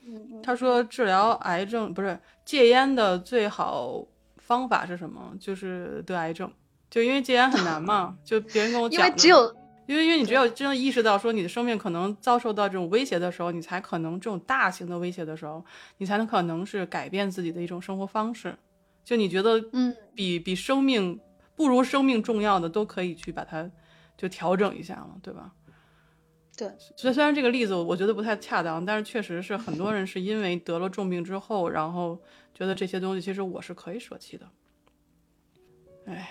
[0.42, 4.08] 他说治疗癌症不是戒烟的最好。
[4.48, 5.34] 方法是什么？
[5.38, 6.50] 就是得癌症，
[6.90, 8.18] 就因为戒烟很难嘛。
[8.24, 9.54] 就别人跟我讲，因为只有，
[9.88, 15.64] 因为因为你只有真的意识到说你的生命可能遭受到这种威胁的时候，你才可能这种大型的威胁的时候，
[15.98, 18.58] 你才能可能是改变自己的一种生活方式。
[19.04, 21.20] 就你觉得，嗯，比比生命
[21.56, 23.70] 不如生命重要的，都可以去把它
[24.16, 25.52] 就调整一下了，对吧？
[26.58, 26.70] 对。
[26.98, 32.20] 所以虽然这个例子我觉得不太恰当，但是确实是很多人是因为得了重病之后，然后。
[32.58, 34.50] 觉得这些东西其实我是可以舍弃的，
[36.06, 36.28] 哎，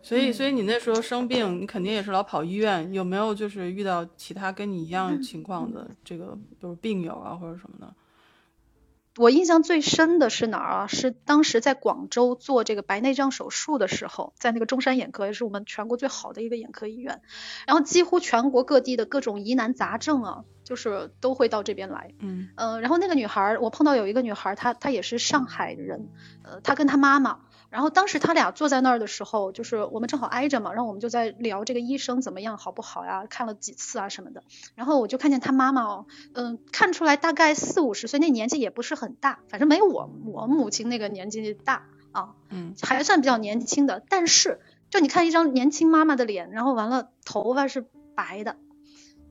[0.00, 7.92] 所以所以你那时候生病，你肯定也是老跑医院，有没有就是遇到其他跟你一样情况的这个，比如病友啊或者什么的？
[9.16, 10.86] 我印象最深的是哪儿啊？
[10.86, 17.20] 是当时在广州做这个白内障手术的时候，在那个中山眼科，也是我们全国最好的一个眼科医院，
[17.66, 20.44] 然后几乎全国各地的各种疑难杂症啊。
[20.66, 26.08] 就是都会到这边来，嗯，呃，然后那个女孩，我碰到有一个女孩，她她也是上海人，
[26.42, 27.38] 呃，她跟她妈妈，
[27.76, 34.42] 然后当时他俩坐在那儿的时候，就是我们正好挨着嘛，然后我们就在聊这个医生怎么样，好不好呀，看了几次啊什么的，
[34.74, 44.58] 然后我就看见他妈妈哦，嗯，看出来大概四五十岁，那年纪也不是很大，反正没我我母亲那个年纪大啊，嗯，还算比较年轻的，但是
[44.88, 47.84] 就你看一张年轻妈妈的脸，然后完了头发是
[48.14, 48.56] 白的。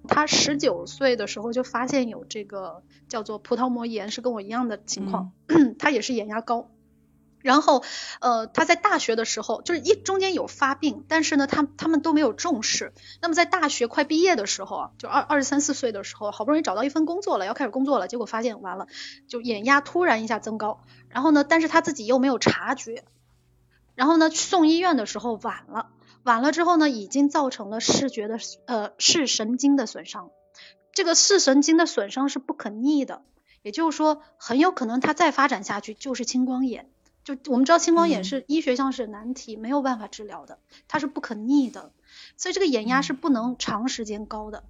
[0.08, 5.32] 他十九岁的时候就发现有这个叫做葡萄膜炎，是跟我一样的情况。
[5.80, 6.70] 他也是眼压高，
[7.46, 7.84] 然后
[8.22, 12.92] 呃他在大学的时候就是一中间有发病，但是呢他他们都没有重视。
[13.22, 18.88] 那么在大学快毕业的时候啊，就二二十三四岁的时候，好不容易找到一份工作了，要开始工作了，结果发现完了，
[19.28, 20.82] 就眼压突然一下增高。
[21.08, 23.04] 然后呢，但是他自己又没有察觉，
[23.94, 25.92] 然后呢送医院的时候晚了。
[26.24, 30.32] 晚了之后呢，已经造成了视觉的呃视神经的损伤，
[30.94, 33.22] 这个视神经的损伤是不可逆的，
[33.62, 36.90] 也就是说，很有可能它再发展下去就是青光眼。
[37.26, 41.92] 就我们知道青光眼是医学上是难题，没有办法治疗的，它是不可逆的，
[42.38, 44.64] 所以这个眼压是不能长时间高的。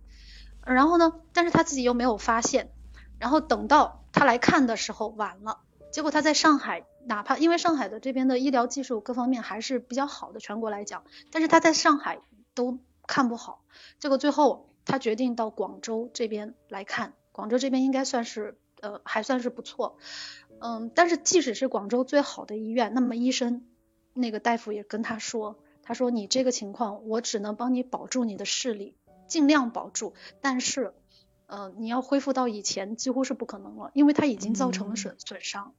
[0.65, 2.71] 然后呢，但是他自己又没有发现，
[3.19, 5.59] 然后等到他来看的时候晚了，
[5.91, 12.19] 结果他在上海，哪怕因为上海的这边的医疗技术各方面还是比较好的，全国来讲，但是他在上海
[12.53, 13.63] 都看不好，
[13.99, 19.97] 结果最后他决定到广州这边来看，广州这边应该算是呃还算是不错。
[20.59, 23.65] 嗯，但是即使是广州最好的医院，那么医生
[24.13, 28.95] 那个大夫也跟他说，他说你这个情况，我只能帮你保住你的视力，
[29.27, 30.93] 尽量保住，但是，
[31.47, 35.73] 呃，你要恢复到以前几乎是不可能了，因为它已经造成了损损伤。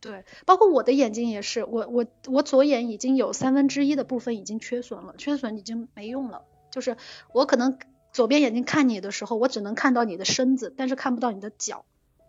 [0.00, 6.96] 对，包括我的眼睛也是，我我我左眼已经有三分之一的部分已经缺损了，缺损已经没用了，就是
[7.32, 7.78] 我可能
[8.12, 11.84] 左边眼睛看你的时候，我只能看到你的身子，但是看不到你的脚。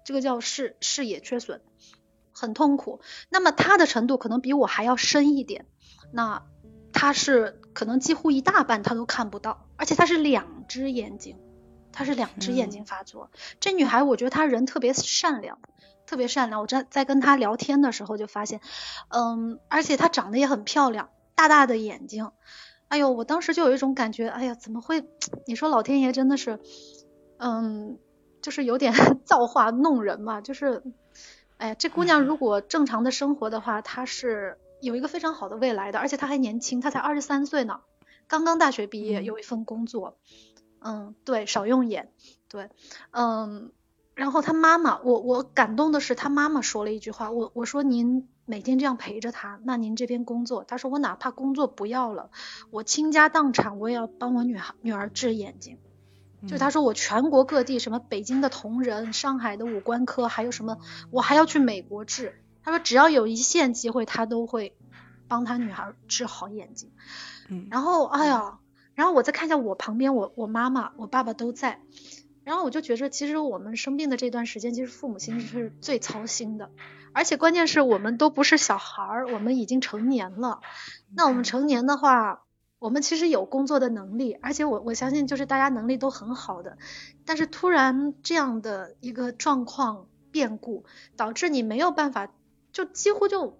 [0.09, 1.61] 这个叫视视野缺损，
[2.31, 2.99] 很痛苦。
[3.29, 5.67] 那么他的程度可能比我还要深一点。
[6.11, 6.47] 那
[6.91, 11.37] 他是可能几乎一大半他都看不到，而且他是两只眼睛，
[11.91, 13.29] 他是两只眼睛发作。
[13.59, 15.59] 这女孩我觉得她人特别善良，
[16.07, 16.59] 特别善良。
[16.59, 18.61] 我在在跟她聊天的时候就发现，
[19.09, 22.31] 嗯，而且她长得也很漂亮，大大的眼睛。
[22.87, 25.05] 哎呦，我当时就有一种感觉，哎呀，怎么会？
[25.45, 26.59] 你说老天爷真的是，
[27.37, 27.99] 嗯。
[28.41, 28.93] 就是有点
[29.25, 30.83] 造化弄人嘛，就是，
[31.57, 37.81] 哎呀，这姑娘如果正常的生活的话，她是有一个非常好的未来的，而且她还年轻，她才二十三岁呢，
[38.27, 40.17] 刚刚大学毕业，有一份工作，
[40.79, 42.11] 嗯，对，少用眼，
[42.47, 42.69] 对，
[43.11, 43.71] 嗯，
[44.15, 52.31] 然后她妈妈，我我感动的是她妈妈说了一句话，我我说您每天这样陪着她，那您这边工作，她说我哪怕工作不要了，
[52.71, 55.77] 我倾家荡产，我也要帮我女孩女儿治眼睛。
[56.47, 60.77] 就他说我全国各地什么北京的同仁、上海的五官科，还有什么
[61.11, 62.41] 我还要去美国治。
[62.63, 64.73] 他说只要有一线机会，他都会
[65.27, 66.91] 帮他女孩治好眼睛。
[67.49, 68.59] 嗯，然后哎呀，
[68.95, 71.81] 然后我再看一下我旁边，我我妈妈、我爸爸都在。
[72.45, 76.71] 然后我就觉着，其实我们生病的这段时间，其实父母亲是最操心的。
[77.11, 80.61] 而且关键是我们都不是小孩儿，我们已经成年了。
[81.13, 82.43] 那我们成年的话。
[82.79, 86.77] 我们其实有工作的能力，而且我我相信就是大家能力都很好的，
[87.25, 90.85] 但是突然这样的一个状况变故，
[91.17, 92.31] 导致你没有办法，
[92.71, 93.59] 就几乎就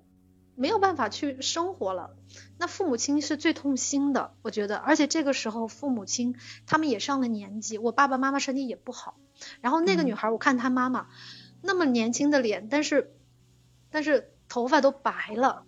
[0.56, 2.16] 没有办法去生活了。
[2.58, 9.18] 那父母亲是最痛心的，我觉得，而且这个时候父母亲他们也上了年纪，我爸爸妈妈身体也不好，
[9.60, 11.08] 然后那个女孩我看她妈妈
[11.62, 13.14] 那么年轻的脸，但是
[13.90, 15.66] 但是头发都白了。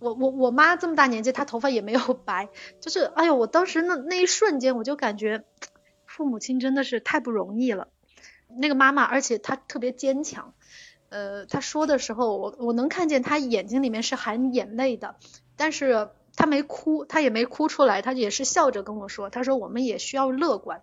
[0.00, 2.48] 我我我妈这么大年纪，她头发也没有白，
[2.80, 5.44] 就是哎呦，我当时那那一瞬间，我就感觉
[6.06, 7.88] 父母亲真的是太不容易了。
[8.48, 10.54] 那个妈妈，而且她特别坚强，
[11.10, 15.16] 呃，她说的时候，我我能看见她眼睛里面是含眼泪的，
[15.56, 20.82] 但是她没哭，她也没哭出来，她也是笑着跟我说，她说我们也需要乐观，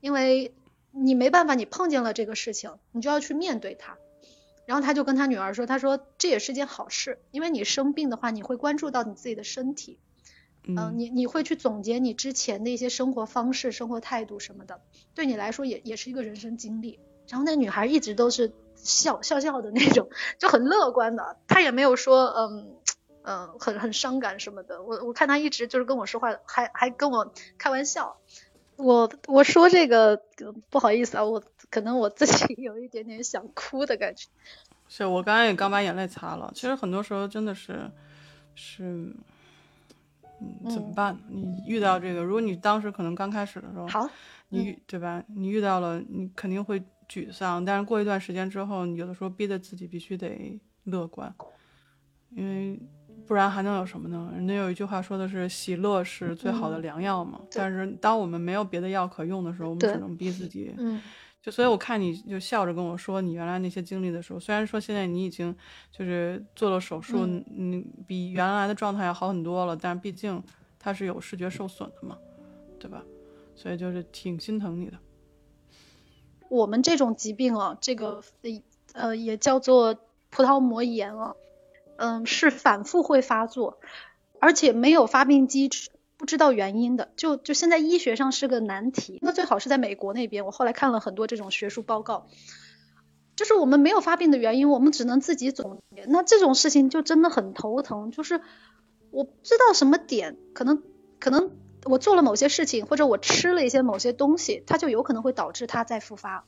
[0.00, 0.54] 因为
[0.90, 3.98] 你没办法，你碰见了这个事情，你就要去面对它。
[4.66, 9.98] 然后他就跟他女儿说：“他说这也是件好事，因为你生病的话，你会关注到你自己的身体，
[10.62, 14.80] 嗯，你你会去总结你之前的一些生活方式、生活态度什么的，
[15.14, 16.98] 对你来说也也是一个人生经历。”
[17.28, 22.76] 然后那女孩一直都是笑笑笑的那种，就很乐观的，她也没有说嗯
[23.22, 24.82] 嗯很很伤感什么的。
[24.82, 28.18] 我我看她一直就是跟我说话，还还跟我开玩笑。
[28.76, 30.20] 我我说这个
[30.68, 31.42] 不好意思啊，我
[31.74, 34.28] 可能我自己 有一点点想哭的感觉。
[34.86, 36.48] 是我刚刚也刚把眼泪擦了。
[36.54, 37.90] 其实很多时候真的是
[38.54, 39.12] 是，
[40.40, 41.18] 嗯，怎么办？
[41.28, 44.08] 你遇到这个，如果你当时可能刚开始的时候，好，
[44.50, 45.20] 你对吧？
[45.26, 47.64] 你遇到了，你肯定会沮丧。
[47.64, 51.34] 但是过一段时间之后，你有的时候逼着自己必须得乐观，
[52.30, 52.78] 因为。
[53.26, 54.30] 不然还能有什么呢？
[54.34, 57.40] 人家有一句话说的是“喜乐是最好的良药”嘛。
[57.52, 60.74] 但是当我们没有别的药可用的时候，我们只能逼自己。
[60.76, 61.00] 嗯。
[61.44, 65.54] 就所以我看你就笑着跟我说你原来那些经历的时候，虽然说现在你已经
[65.92, 70.42] 就是做了手术，你比原来的状态要好很多了，但毕竟
[70.78, 72.16] 它是有视觉受损的嘛，
[72.78, 73.04] 对吧？
[73.54, 74.96] 所以就是挺心疼你的。
[76.48, 78.22] 我们这种疾病啊，这个
[78.94, 79.94] 呃也叫做
[80.30, 81.34] 葡萄膜炎啊。
[81.96, 83.78] 嗯，是反复会发作，
[84.40, 85.90] 而且没有发病机制，
[86.24, 89.18] 不知道原因的，就就现在医学上是个难题。
[89.20, 92.28] 那最好是在美国那边，我后来看了很多这种学术报告，
[93.36, 96.06] 就是我们没有发病的原因，我们只能自己总结。
[96.08, 98.40] 那这种事情就真的很头疼，就是
[99.10, 100.82] 我不知道什么点，可能
[101.20, 101.50] 可能
[101.84, 106.46] 我做了某些事情，或者我吃了一些某些东西，它就有可能会导致它再复发。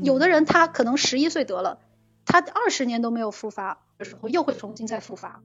[0.00, 1.80] 有的人他可能十一岁得了，
[2.24, 5.42] 他二十年都没有复发的时候，又会重新再复发，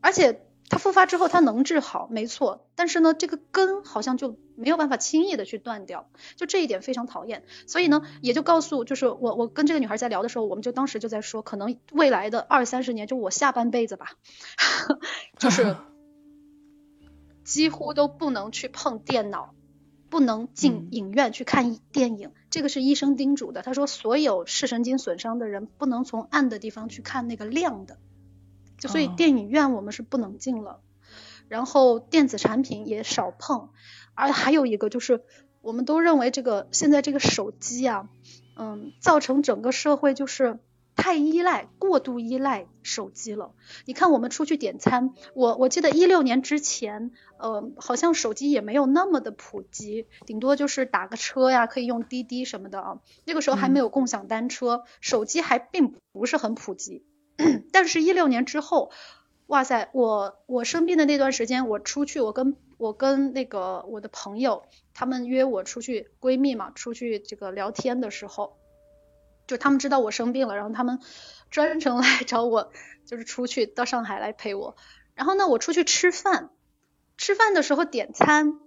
[0.00, 7.44] 而且他复发之后它能治好，没错，但是呢，这个根好像就没有办法轻易的去断掉，就这一点非常讨厌。
[7.66, 14.12] 所以呢，也就告诉，就是我我跟这个女孩在聊的时候，我们就当时就在说，可能未来的二三十年，就我下半辈子吧，
[15.38, 15.76] 就是。
[17.42, 19.54] 几乎都不能去碰电脑，
[20.08, 23.62] 不能进影院去看电影，这个是医生叮嘱的。
[23.62, 27.98] 他说，所有视神经损伤的人不能从暗的地方去看那个亮的，
[28.80, 30.80] 就所以电影院我们是不能进了。
[31.46, 33.68] 然后电子产品也少碰，
[34.14, 35.22] 而还有一个就是，
[35.60, 38.08] 我们都认为这个现在这个手机啊，
[38.56, 40.58] 嗯，造成整个社会就是。
[40.96, 43.52] 太依赖，过度依赖手机了。
[43.86, 52.98] 你看，我们出去点餐，我我记得一六年之前，呃，好像手机也没有那么的普及，顶多就是打个车呀，可以用滴滴什么的啊。
[53.24, 57.02] 那个时候还没有共享单车，手机还并不是很普及。
[57.72, 58.90] 但是，一六年之后，
[59.46, 68.56] 哇塞，我我生病的那段时间，我出去，我跟我跟那个我的朋友，他们约我出去，闺蜜嘛，出去这个聊天的时候。
[69.46, 71.00] 就他们知道我生病了，然后他们
[71.50, 72.70] 专程来找我，
[73.04, 74.76] 就是出去到上海来陪我。
[75.16, 76.50] 然后呢，我出去吃饭，
[77.16, 78.60] 吃饭的时候点餐，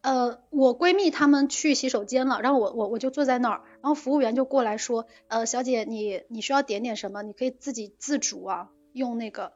[0.00, 7.22] 呃，我闺蜜她们去洗手间了，然后我我我就坐在那儿，然后服务员就过来说，呃，小姐你你需要点点什么？
[7.22, 9.52] 你可以自己自主啊，用那个。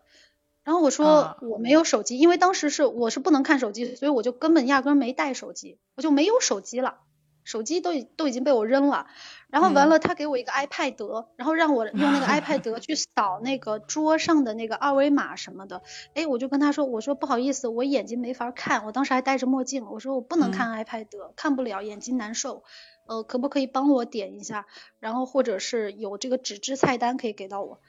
[0.64, 6.98] 然后我说我没有手机，因为当时是我是不能看手机，所以我就根本压根没带手机，我就没有手机了。
[7.44, 9.08] 手机都都已经被我扔了，
[9.48, 15.82] 然后完了，他给我一个 iPad，然后让我用那个 iPad 去扫那个桌上的那个二维码什么的。
[16.14, 22.62] 哎，我就跟他说，我说不好意思，我眼睛没法看，我当时还戴着墨镜，我说我不能看 iPad，看不了，眼睛难受。
[23.06, 24.66] 呃，可不可以帮我点一下？
[25.00, 27.80] 然后或者是有这个纸质菜单可以给到我？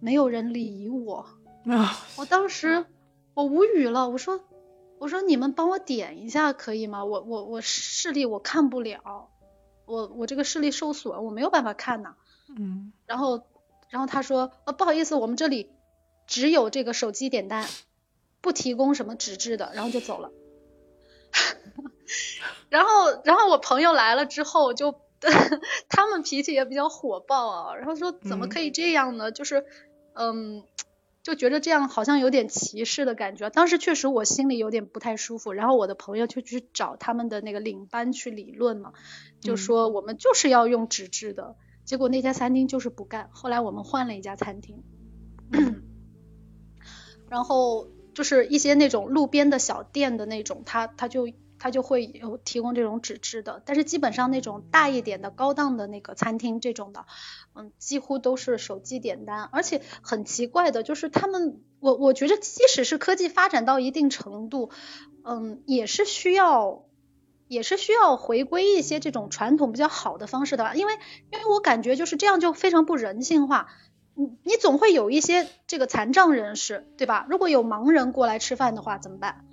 [0.00, 1.26] 没有人理我，
[2.16, 2.86] 我当时
[3.34, 4.40] 我无语了，我说。
[5.00, 7.04] 我说你们帮我点一下可以吗？
[7.04, 9.30] 我我我视力我看不了，
[9.86, 12.16] 我我这个视力受损，我没有办法看呐。
[12.58, 12.92] 嗯。
[13.06, 13.44] 然后
[13.90, 15.70] 然后他说呃不好意思，我们这里
[16.26, 17.64] 只有这个手机点单，
[18.40, 20.32] 不提供什么纸质的，然后就走了。
[22.70, 24.94] 然后然后我朋友来了之后就
[25.88, 29.32] 他们脾气也比较火爆啊，然后说怎么可以这样呢？
[29.32, 29.64] 就是
[30.14, 30.62] 嗯。
[31.20, 35.52] 就觉得这样好像有点歧视的感觉，当时确实我心里有点不太舒服。
[35.52, 38.94] 然后我的朋友就去找他们的那个领班去理论嘛，
[39.38, 41.56] 就说我们就是要用纸质的。
[41.84, 44.82] 结果那家餐厅就是不干，后来我们换了一家餐厅。
[47.28, 51.28] 然后就是一些那种路边的小店的那种，他他就。
[51.58, 57.04] 他就会有提供这种纸质的，但是基本上那种大一点的高档的那个餐厅这种的，
[57.54, 64.70] 嗯，几乎都是手机点单，而且很奇怪的就是他们，我我觉得即使是科技发展到一定程度，
[65.24, 66.84] 嗯，也是需要
[67.48, 70.92] 也是需要回归一些这种传统比较好的方式的，因为
[71.32, 73.68] 因为我感觉就是这样就非常不人性化，
[74.14, 77.26] 你你总会有一些这个残障人士，对吧？
[77.28, 79.46] 如果有盲人过来吃饭的话怎么办？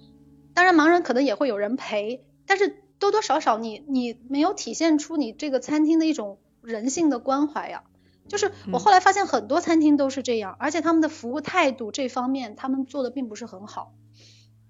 [0.55, 7.83] 当然，盲人可能也会有人陪，但是多多少少你你没有体现出你这个餐厅的一种人性的关怀呀。
[8.27, 13.93] 就是我后来发现很多餐厅都是这样，而且他们的服务态度这方面他们做的并不是很好。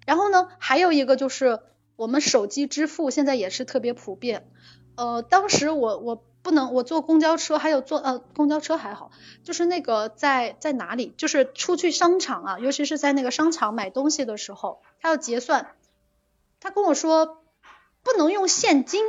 [0.05, 1.61] 然后呢，还有一个就是
[1.95, 4.51] 我们手机支付现在也是特别普遍。
[4.95, 9.09] 呃，当时我我不能我坐公交车，还有坐呃公交车还好，
[9.43, 14.83] 就是那个在在哪里，就是出去商场啊，尤其是在那个商场买东西的时候。
[15.01, 15.71] 他要结算，
[16.59, 17.41] 他跟我说
[18.03, 19.03] 不能用现金，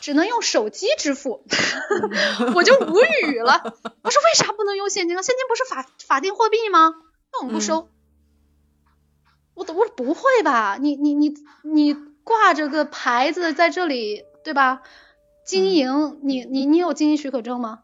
[0.00, 1.44] 只能用手机支付，
[2.56, 3.60] 我就无语了。
[4.02, 5.20] 我说为啥不能用现金啊？
[5.20, 6.94] 现金不是法法定货币吗？
[7.34, 7.90] 那我们不收。
[9.52, 10.78] 我我说不会吧？
[10.80, 11.92] 你你你你
[12.24, 14.80] 挂着个牌子在这里，对吧？
[15.44, 17.82] 经营，你你你有经营许可证吗？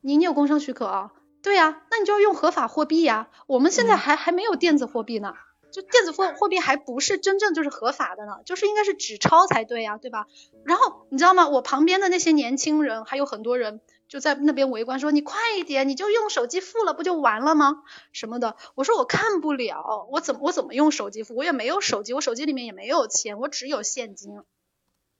[0.00, 1.12] 你你有工商许可啊？
[1.42, 3.30] 对呀，那你就要用合法货币呀。
[3.46, 5.34] 我们现在还还没有电子货币呢。
[5.70, 10.26] 就电子货货币还不是真正就是合法的呢，就是应该是纸钞才对呀，对吧？
[10.64, 11.48] 然后你知道吗？
[11.48, 17.82] 我旁边的那些年轻人还有很多人就在那边围观，说你快一点，你就用手机付了不就完了吗？
[18.12, 18.56] 什么的？
[18.74, 21.34] 我说我看不了，我怎么我怎么用手机付？
[21.34, 24.40] 我也没有手机，我手机里面也没有钱，我只有现金。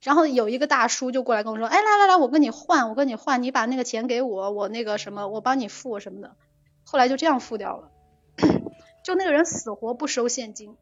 [0.02, 6.36] 然后有一个大叔就过来跟我说，哎，来来来，我跟你换，我跟你换，你把那个钱给我，我那个什么，我帮你付什么的。
[6.84, 7.90] 后来就这样付掉了。
[9.04, 10.76] 就那个人死活不收现金，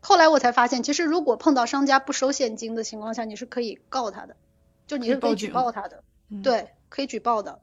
[0.00, 4.36] 后来我才发现，其实如果碰到商家不收现金的情况下，你是可以告他的，
[4.86, 6.02] 就你是可以举报他的，
[6.42, 7.60] 对，可以举报的。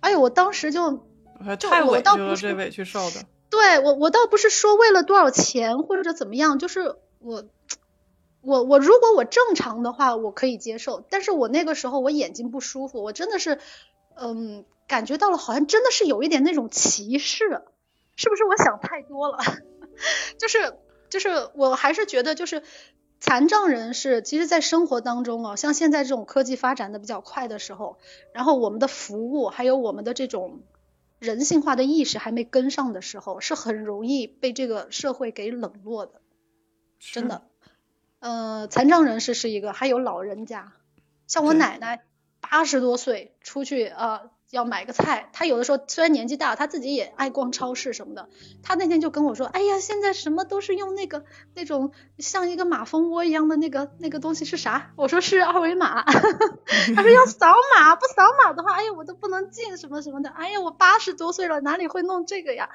[0.00, 1.04] 哎呦，我当时就
[1.58, 7.44] 就我倒不是委屈受的，对我我倒不是说为了多少钱或者怎么样，就是我
[8.48, 13.58] 我我如果我正常的话我可以接受，但是我那个时候我眼睛不舒服，我真的是
[14.14, 17.44] 嗯感觉到了，好像真的是有一点那种歧视，
[18.16, 19.36] 是不是我想太多了？
[20.40, 20.74] 就是
[21.10, 22.62] 就是我还是觉得就是
[23.20, 27.98] 残障人士，其实在生活当中啊，像现在这种科技发展的比较快的时候，
[28.32, 30.62] 然后我们的服务还有我们的这种
[31.18, 36.22] 人性化的意识还没跟上的时候，是很容易被这个社会给冷落的，
[36.98, 37.42] 真的。
[38.20, 40.72] 呃，残障人士是一个，还有老人家，
[41.26, 42.02] 像我奶奶
[42.40, 44.30] 八十多岁出去呃。
[44.50, 48.30] 要买个菜，她有的时候虽然年纪大，她自己也爱逛超市什么的。
[48.62, 56.02] 她那天就跟我说：“哎呀，现在什么都是用那个那种像一个马蜂窝一样的那个那个东西是啥？”我说是二维码。
[56.02, 60.30] 她说要扫码，不扫码的话，哎呀，我都不能进什么什么的。
[60.30, 62.70] 哎呀，我八十多岁了，哪里会弄这个呀？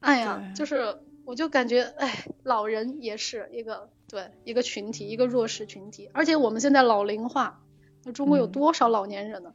[0.00, 0.96] 哎呀，就是
[1.26, 6.10] 我就感觉，哎，老人也是一个对一个群体，一个弱势群体。
[6.12, 7.62] 而且我们现在老龄化，
[8.04, 9.54] 那中国有多少老年人呢？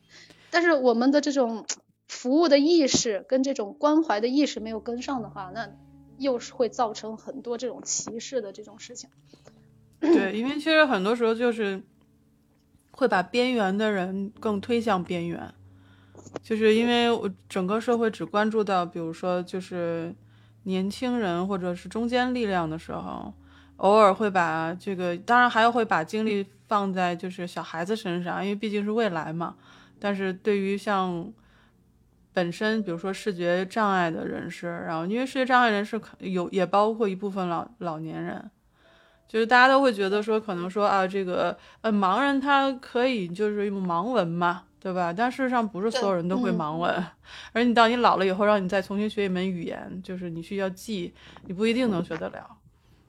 [0.49, 1.65] 但是我们的这种
[2.07, 5.69] 服务的意识跟这种关怀的意识没有跟上的话，那
[6.17, 9.09] 又是会造成很多这种歧视的这种事情。
[9.99, 11.83] 对，因为其实很多时候就是
[12.91, 15.53] 会把边缘的人更推向边缘，
[16.41, 20.15] 就是因为我整个社会只关注到，比如说就是
[20.63, 23.33] 年轻人或者是中间力量的时候，
[23.77, 29.55] 偶尔会把这个，当然还要会把精力放在就是小孩子身上，因为毕竟是未来嘛。
[29.99, 31.31] 但是对于像
[32.33, 38.51] 本身，比如说视觉障碍的人士，然后因为视觉障碍人士可有也包括一部分老老年人，
[39.27, 45.13] 就是大家都会觉得说，可能说啊，这个呃盲人他可以就是用盲文嘛，对吧？
[45.13, 47.03] 但事实上不是所有人都会盲文，
[47.53, 51.13] 而你到你老了以后，让你再重新学一门语言，就是你需要记，
[51.45, 52.57] 你不一定能学得了。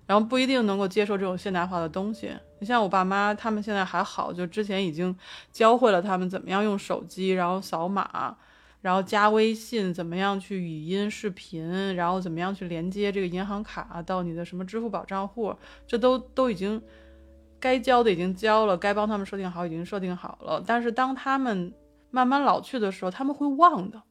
[0.06, 2.30] 然后不一定能够接受这种现代化的东西。
[2.58, 5.14] 你像我爸妈，他们现在还好，就之前已经
[5.52, 8.36] 教会了他们怎么样用手机，然后扫码，
[8.80, 15.54] 然后加微信，怎么样去语音视频，然后怎么样去连接这个银行卡到你的什么支付宝账户，
[15.86, 16.80] 这都都已经
[17.58, 20.62] 该教的已经教了，该帮他们设定好已经设定好了。
[20.66, 21.74] 但是当他们
[22.10, 24.02] 慢慢老去的时候，他们会忘的，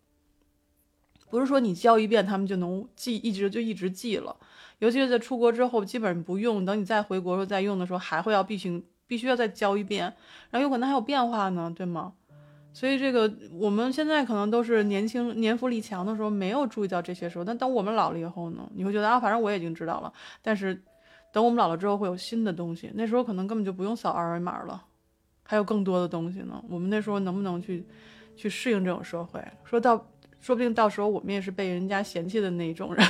[1.30, 4.36] 不是说你教一遍他们就能记，一直就一直记了。
[4.80, 6.66] 尤其是在出国之后，基本上不用。
[6.66, 10.04] 等你再回国时候再用的时候，还会要必须必须要再教一遍，
[10.50, 12.14] 然后有可能还有变化呢，对吗？
[12.74, 20.12] 所以这个我们现在可能都是年轻年富力强的时候没有注意到这些时候，但等我们老了以后呢，你会觉得啊，反正我已经知道了。
[20.42, 20.84] 但是
[21.32, 24.84] 等我们老了之后会有新的东西，那时候可能根本就不用扫二维码了，
[25.44, 26.62] 还有更多的东西呢。
[26.68, 27.88] 我们那时候能不能去
[28.36, 29.42] 去适应这种社会？
[29.64, 30.06] 说到
[30.46, 33.04] 说不定到时候我们也是被人家嫌弃的那一种人。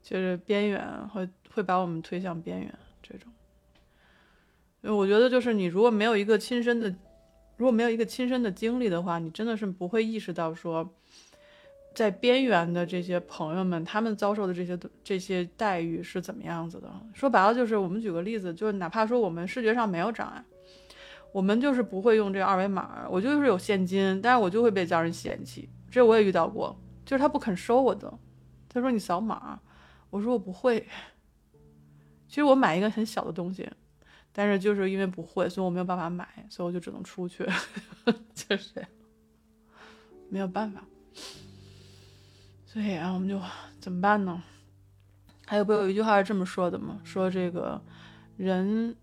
[0.00, 2.72] 就是边缘会会把我们推向边缘
[3.02, 3.32] 这种，
[4.82, 6.88] 因为我觉得就是你如果没有一个亲身的，
[7.56, 10.88] 如果没有一个亲身的经历的话，你真的是不会意识到说，
[11.94, 16.88] 在边缘的这些朋友们他们遭受的这些这些待遇是怎么样子的。
[17.12, 20.44] 说白了就是我们举个例子，就是哪怕说我们视觉上没有障碍，
[21.32, 26.74] 我们就是不会用这二维码，我就是有现金，但是我就会被家人嫌弃，这我也遇到过，
[27.04, 28.12] 就是他不肯收我的，
[28.68, 29.60] 他说你扫码。
[30.08, 30.86] 我说我不会，
[32.28, 33.66] 其实我买一个很小的东西，
[34.30, 37.46] 但是就是因为不会，所以我没有办法买，所以我就只能出去，
[38.34, 38.86] 就是
[40.28, 40.82] 没有办法。
[42.66, 43.40] 所以啊，我们就
[43.80, 44.42] 怎么办呢？
[45.46, 47.00] 还有不有一句话是这么说的吗？
[47.04, 47.82] 说这个
[48.36, 48.94] 人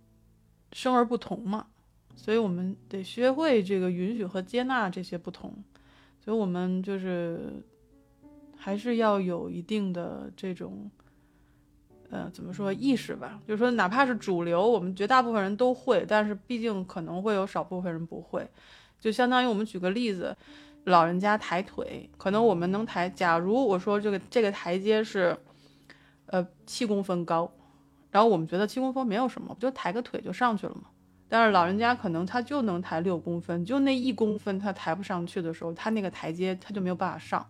[0.73, 1.67] 生而不同嘛，
[2.15, 5.63] 所以我们得学会这个允许和接纳这些不同，
[6.29, 7.39] 所以我们就是
[8.55, 10.87] 还是要有一定的这种。
[12.11, 13.41] 呃，怎么说意识吧？
[13.47, 18.47] 就是说，哪怕是主流，我们绝大部分人都会，但是毕竟可能会有少部分人不会。
[18.99, 20.37] 就相当于我们举个例子，
[20.83, 23.09] 老人家抬腿，可能我们能抬。
[23.09, 25.35] 假如我说这个这个台阶是，
[26.27, 27.51] 呃，七公分高，
[28.11, 30.83] 然后我们觉得七公分没有什么，不就抬个腿就上去了吗？
[31.29, 37.47] 但是老人家可能他就能抬六公分，就那一公分他抬不上去的时候，他那个台阶他就没有办法上。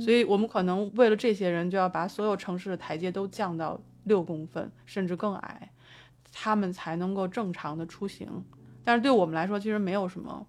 [0.00, 5.70] 所以，我们可能为了这些人，就要把所有城市的台阶都降到六公分，甚至更矮，
[6.32, 8.44] 他们才能够正常的出行。
[8.82, 10.44] 但是对我们来说，其实没有什么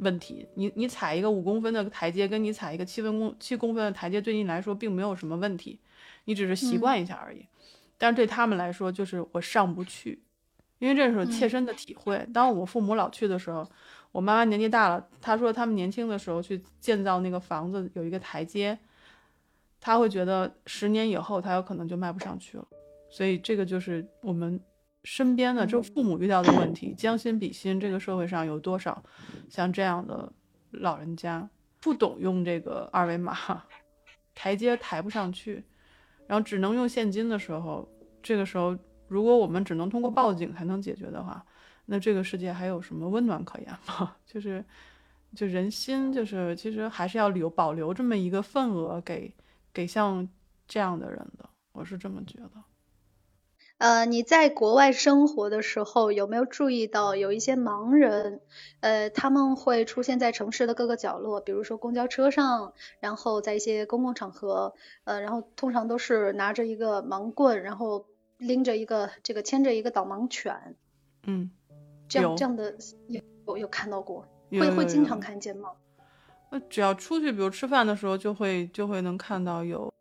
[0.00, 0.46] 问题。
[0.56, 5.80] 你你踩一个五公分的台阶，跟你踩一个七分公七公分的台阶，对你来说并没有什么问题。
[6.26, 7.46] 你只是习惯一下而已。
[7.96, 10.22] 但是对他们来说，就是我上不去，
[10.78, 12.26] 因为这是切身的体会。
[12.32, 13.68] 当我父母老去的时候，
[14.12, 18.78] 我妈妈年纪大了，她说他们年轻的时候去建造那个房子有一个台阶，
[19.80, 22.66] 她会觉得十年以后她有可能就迈不上去了。
[23.10, 24.60] 所以这个就是我们
[25.04, 29.02] 身边的，就父母遇到的问题，将心比心，这个社会上有多少
[29.48, 30.32] 像这样的
[30.70, 31.48] 老人家
[31.80, 33.64] 不懂用这个二维码，
[34.34, 35.64] 台阶抬不上去。
[36.26, 37.88] 然后只能用现金的时候，
[38.20, 38.76] 这个时候，
[39.08, 41.44] 如果我们只能通过报警才能解决的话，
[41.86, 44.16] 那这个世界还有什么温暖可言吗？
[44.26, 44.64] 就是，
[45.34, 49.32] 就人心，就是其实还是要留保留这么一个份额给
[49.72, 50.28] 给像
[50.66, 52.50] 这样的人的，我是这么觉得。
[53.78, 58.40] 呃，你在国外生活的时候，有没有注意到有一些盲人？
[58.80, 64.72] 呃，他们会出现在城市的各个角落，比如说公交车上，然后在一些公共场合，
[65.04, 68.06] 呃，然后通常都是拿着一个盲棍，然后
[68.38, 70.76] 拎着一个这个牵着一个导盲犬。
[71.24, 71.50] 嗯，
[72.08, 72.76] 这样这样的
[73.44, 75.70] 有有看到过，会会经常看见吗？
[76.50, 79.92] 呃，只要出去，比如吃饭的时候，就会就会能看到有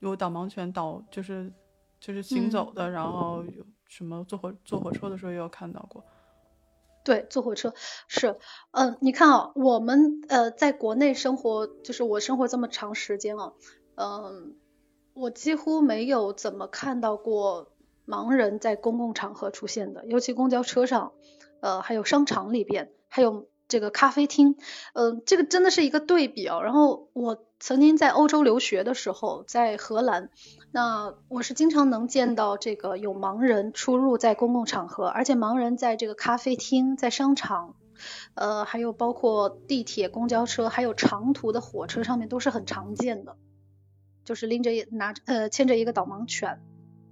[0.00, 1.52] 有导盲犬导，就是。
[2.00, 6.04] 就是行走的，然后有什么坐火坐火车的时候也有看到过。
[7.02, 7.72] 对，坐火车
[8.08, 8.36] 是，
[8.72, 13.54] 嗯，你看啊，我们呃在国内生活，就是我生活这么长时间啊，
[13.94, 14.54] 嗯，
[15.14, 17.72] 我几乎没有怎么看到过
[18.06, 21.12] 盲人在公共场合出现的，尤其公交车上，
[21.60, 24.56] 呃，还有商场里边，还有这个咖啡厅，
[24.92, 26.60] 嗯，这个真的是一个对比啊。
[26.60, 30.30] 然后我曾经在欧洲留学的时候，在荷兰。
[30.70, 37.76] 那我是经常能见到这个有盲人出入在公共场合，而且盲人在这个咖啡厅、在商场，
[38.34, 43.36] 呃，还有包括地铁、公交车，还有长途的火车上面都是很常见的，
[44.24, 46.60] 就是拎着拿着呃牵着一个导盲犬，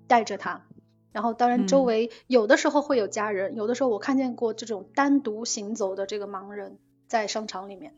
[0.08, 0.66] 带着它，
[1.12, 7.94] 然后当然周围有的时候会有家人，有的时候我看见过这种单独行走的这个盲人在商场里面，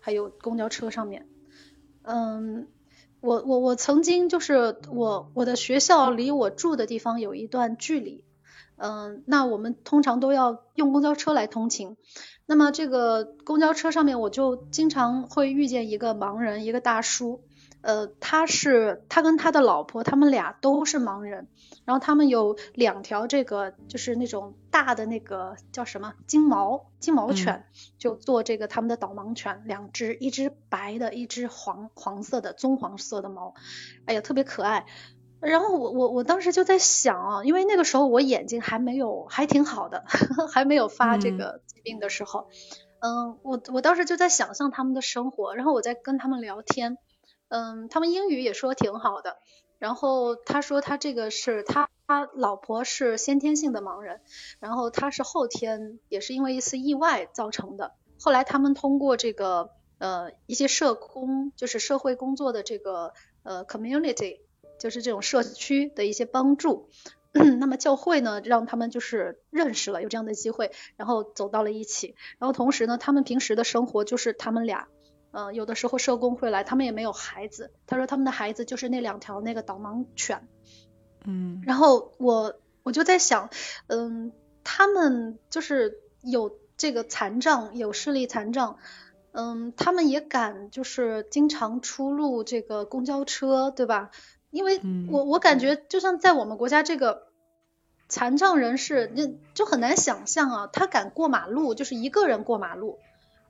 [0.00, 1.26] 还有公交车上面，
[2.02, 2.68] 嗯。
[3.20, 8.24] 我我我曾经就是我我的学校离我住的地方有一段距离，
[8.76, 11.96] 嗯，那我们通常都要用公交车来通勤。
[12.46, 17.42] 那么这个公交车上面，我就经常会遇见一个盲人，一个大叔。
[17.80, 21.46] 呃，他是他跟他的老婆，他们俩都是盲人，
[21.84, 27.66] 然后他们有两条这个就是那种大的那个叫什么金毛金毛犬，
[27.98, 33.54] 就做这个他们的导盲犬，两只，一只白的，一只黄黄色的棕黄色的毛，
[34.06, 34.86] 哎呀，特别可爱。
[35.40, 40.02] 然后我我我当时就在想啊，因为那个时候我眼睛还没有还挺好的，
[40.52, 42.48] 还没有发这个疾病的时候，
[42.98, 46.98] 嗯，我我当时就在想象他们的生活，然后我在跟他们聊天。
[47.48, 49.38] 嗯，他们英语也说挺好的。
[49.78, 54.20] 然后他说他这个是他他老婆是先天性的盲人，
[54.58, 57.92] 然后他是后天也是因为一次意外造成的。
[58.20, 63.12] 后来他们通过这个呃一些社工，就是社会工作的这个
[63.44, 64.40] 呃 community，
[64.80, 66.88] 就是这种社区的一些帮助，
[67.32, 72.16] 那么教会呢让他们就是认识了有这样的机会，然后走到了一起。
[72.40, 74.88] 然后同时呢，他们平时的生活就是他们俩。
[75.30, 77.70] 嗯，有的时候社工会来，他们也没有孩子。
[77.86, 80.48] 他说他们的孩子就是那两条那个导盲犬。
[81.24, 83.50] 嗯，然后我我就在想，
[83.88, 84.32] 嗯，
[84.64, 88.78] 他们就是有这个残障，有视力残障，
[89.32, 94.10] 嗯，他们也敢就是经常出入这个公交车，对吧？
[94.50, 97.24] 因为我我感觉就像在我们国家这个
[98.08, 102.98] 残障人士，就就很难想象啊，他敢过马路，就是一个人过马路。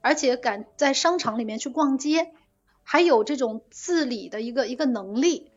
[0.00, 2.32] 而且敢在商场里面去逛街，
[2.82, 5.50] 还有这种自理的一个一个能力，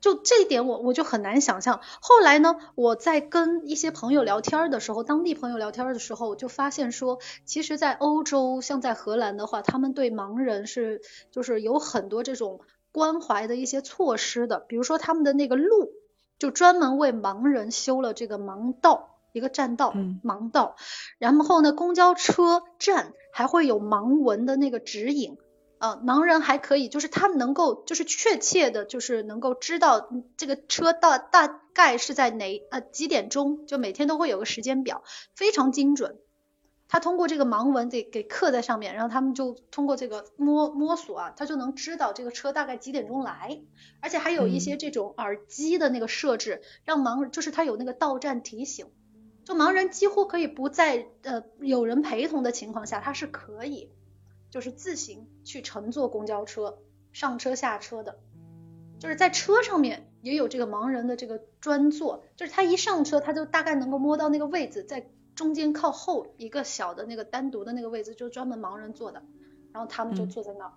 [0.00, 1.80] 就这一点我我就很难想象。
[2.00, 11.00] 后来呢，我在跟一些朋友聊天的时候，当地朋友聊天的时候，就发现说，其实，在欧洲，像在荷兰的话，他们对盲人是
[11.30, 12.60] 就是有很多这种
[12.92, 15.92] 关怀的一些措施的，比如说他们的那个路，
[16.38, 19.06] 就专门为盲人修了这个盲道。
[19.32, 19.94] 一个栈道，
[20.24, 20.74] 盲道，
[21.18, 25.38] 然后呢，公交车站还会有盲文的那个指引，
[25.78, 35.02] 呃，盲人还可以，就是他们能够，就是确切的，就是能够知道这个车到大概是在哪呃几点钟，就每天都会有个时间表，
[35.34, 36.18] 非常精准。
[36.92, 43.62] 他通过这个盲文给给刻在上面，然后他们就通过这个摸摸索啊，他就能知道这个车大概几点钟来，
[44.00, 48.86] 而且还有一些这种耳机的那个设置，让盲就是他有那个到站提醒。
[49.44, 53.90] 就盲人几乎可以不在呃有人陪同的情况下，他是可以
[54.50, 56.78] 就是自行去乘坐公交车
[57.12, 58.18] 上车下车的，
[58.98, 69.22] 就是在车上面也有这个盲人的这个专座，就是他一上车，他就大概能够摸到那个位置，在中间靠后一个小的那个单独的那个位置，就专门盲人坐的，
[69.72, 70.72] 然后他们就坐在那儿，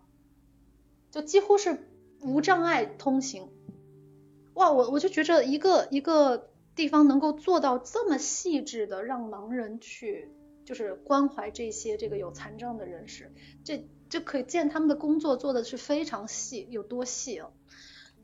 [1.11, 1.77] 就几乎是
[2.21, 3.49] 无障碍通行。
[4.53, 10.29] 哇，我我就觉着一个一个地方能够做到这么细致的让盲人去，
[10.65, 13.31] 就是关怀这些这个有残障的人士，
[13.63, 17.49] 这就可见他们的工作做的是非常细，有多细啊！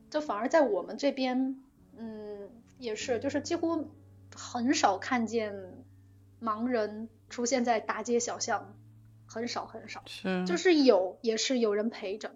[0.08, 1.62] 这反而在我们这边，
[1.96, 3.88] 嗯，也是，就是几乎
[4.34, 5.54] 很少看见
[6.40, 8.76] 盲人出现在大街小巷，
[9.26, 12.32] 很少很少，是，就是有，也是有人陪着。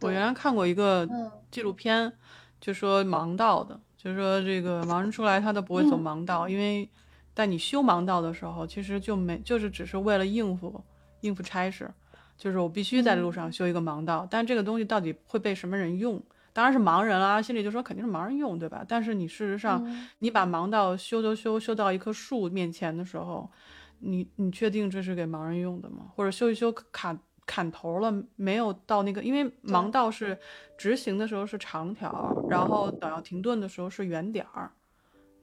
[0.00, 2.12] 我原来看过一个嗯纪录片，
[2.60, 6.88] 就说盲道的，就是说这个盲人出来他都不会走嗯盲道，因为
[7.34, 10.82] 在你修盲道的时候，其实就没就是只是为了应付
[11.20, 11.92] 应付差事，
[12.36, 16.22] 就是我必须在路上修一个盲道，但这个东西到底会被什么人用？
[16.52, 18.84] 当然是盲人啦，心里就说肯定是盲人用，对吧？
[18.88, 23.50] 但是你事实上，嗯你把盲道修修修修到一棵树面前的时候，
[23.98, 26.06] 你你确定这是给盲人用的吗？
[26.14, 27.18] 或者修一修砍
[27.48, 30.38] 砍头了，没有到那个，因为盲道是
[30.76, 34.70] 直行的时候是长条，然后等要停顿的时候是圆点儿，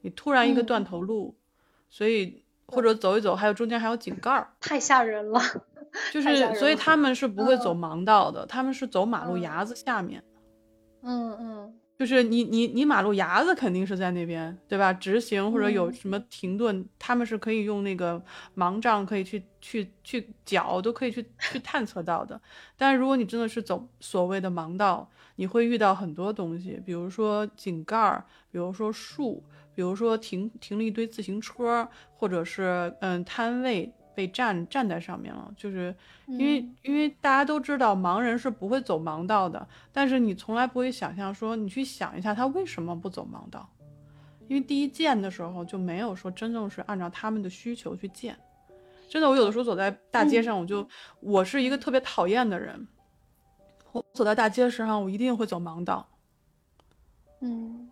[0.02, 1.34] 你突然一个嗯断头路，
[1.90, 5.40] 所以或者走一走，还有中间还有井盖儿，太吓人了。
[6.12, 10.22] 就是所以他们是不会走嗯盲道的，他们是走马路嗯牙子下面。
[11.02, 14.92] 嗯嗯就是你你你马路牙子肯定是在那边，对吧？
[14.92, 18.22] 直行或者有嗯什么停顿，他们是可以用那个
[18.54, 22.38] 盲杖可以去去去脚都可以去去探测到的。
[22.76, 29.42] 但是如果你真的是走所谓的盲道，你会遇到很多东西，比如说井盖儿，比如说树，
[29.74, 35.94] 比如说停停了一堆自行车，或者是嗯摊位被站站在上面了，就是
[36.26, 43.68] 因为、嗯因为大家都知道盲人是不会走盲道的，但是你从来不会想象说你去想一下他为什么不走盲道，
[44.48, 48.36] 因为第一建的时候就没有说真正是按照他们的需求去建。
[49.08, 50.88] 真的，我有的时候走在大街上，我就
[51.20, 52.88] 我是一个特别讨厌的人，
[53.92, 56.08] 我走在大街上，我一定会走盲道。
[57.40, 57.90] 嗯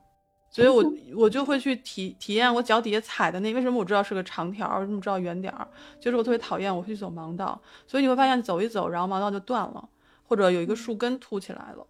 [0.54, 0.84] 所以我
[1.16, 5.66] 我就会去体体验我脚底下踩的那，为什么我知道是个长条儿，为什么知道圆点儿？
[5.98, 9.88] 就是我特别讨厌我会去走盲道，所以你会发现走一走，然后盲道就断了，
[10.22, 11.84] 或者有一个树根凸起来了，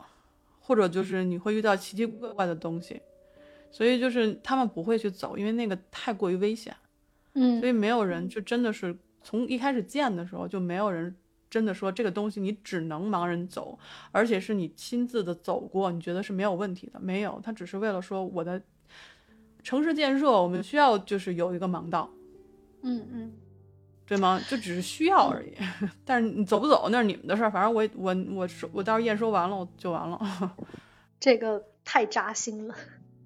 [0.61, 3.03] 或者就是你会遇到奇奇怪怪的东西，
[3.71, 6.75] 所以就是他们不会去走，因为那个太过于危险，
[7.35, 11.15] 嗯所以没有人就真的是从一开始建的时候就没有人
[11.55, 13.79] 真的说这个东西你只能盲人走，
[14.11, 18.61] 而且是你亲自的走过，你觉得是没有问题的，没有，他只是为了说我的
[19.63, 22.11] 城市建设，我们需要就是有一个盲道，
[22.83, 23.33] 嗯嗯
[24.05, 24.41] 对吗？
[24.51, 25.53] 就只是需要而已，
[26.05, 30.57] 但是你走不走那是你们的事儿，反正我我我说我到时候验收完了我就完了。
[31.21, 32.75] 这个太扎心了，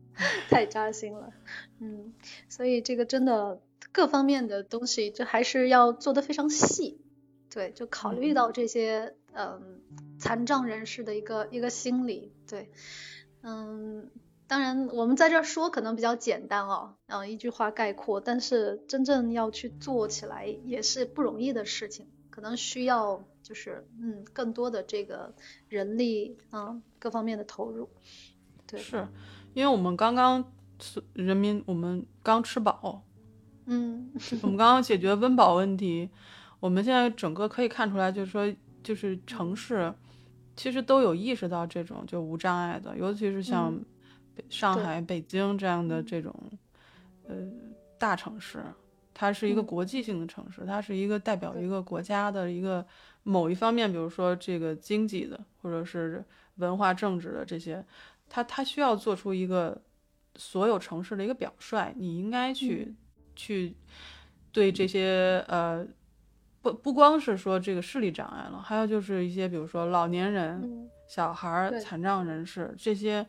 [0.50, 1.32] 太扎心了。
[1.78, 2.12] 嗯，
[2.50, 7.00] 所以这个真的各方面的东西，就还是要做的非常细。
[7.50, 9.80] 对，就考虑到这些嗯
[10.18, 12.32] 残障人士的一个一个心理。
[12.48, 12.70] 对，
[13.42, 14.10] 嗯，
[14.46, 25.34] 当然我们在这儿说可能比较简单哦，嗯，一句话概括，但是真正要去做起来也是不容易的事情，可能需要就是嗯更多的这个
[25.68, 27.88] 人力嗯各方面的投入。
[28.66, 29.08] 对，是
[29.54, 33.02] 因为我们刚刚是人民，我们刚吃饱，
[33.66, 36.10] 嗯 我们刚刚解决温饱问题，
[36.60, 39.92] 我们现在整个可以看出来，就是说，就是城市
[40.56, 43.78] 其实都有意识到这种就无障碍的，尤其是像
[44.48, 46.34] 上对海、北京这样的这种
[47.28, 47.36] 呃
[47.98, 48.64] 大城市，
[49.14, 49.66] 它是一个嗯。
[49.66, 52.84] 国际性的城市，它是一个代表一个国家的一个
[53.22, 56.24] 某一方面，比如说这个经济的，或者是
[56.56, 57.84] 文化政治的这些，
[58.28, 59.80] 它它需要做出一个
[60.36, 62.96] 所有城市的一个表率，你应该去、嗯。
[63.36, 63.76] 去
[64.50, 65.86] 对这些呃
[66.60, 73.26] 不不光是说这个视力障碍了，还有就是一些比如说老年人、嗯小孩儿、残障人士这些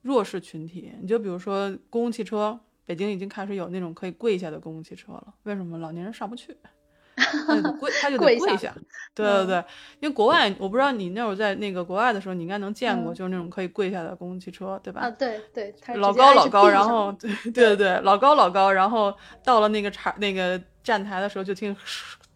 [0.00, 6.56] 弱势群体，你就比如说公共汽车，北京已经开始有那种可以跪下的公共汽车了，为什么老年人上不去？
[7.18, 8.72] 他就得跪，他就得 跪下。
[9.12, 9.64] 对对对，
[10.00, 15.02] 因为国外，我不知道你那会儿在那个国外的时候，你应该能见过，嗯就是那种可以跪下的公共汽车，对吧？
[15.02, 19.12] 啊，对对，老高老高，然后对对对对，老高老高，然后
[19.44, 21.76] 到了那个场那个站台的时候，就听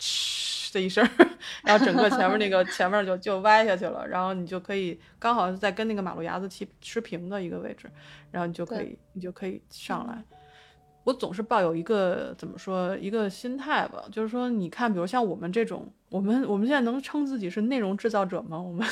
[0.04, 1.28] 嗤的一声儿，
[1.62, 7.88] 然后整个前面那个前面就就歪下去了，然后你就可以刚好是在跟那个马路牙子齐持平的一个位置，
[8.32, 10.24] 然后你就可以你就可以上来。
[11.04, 18.60] 我总是抱有一个怎么说一个心态吧，就是说，你看，比如像我们这种，我们我们现在能称自己是内容制造者吗？
[18.60, 18.86] 我们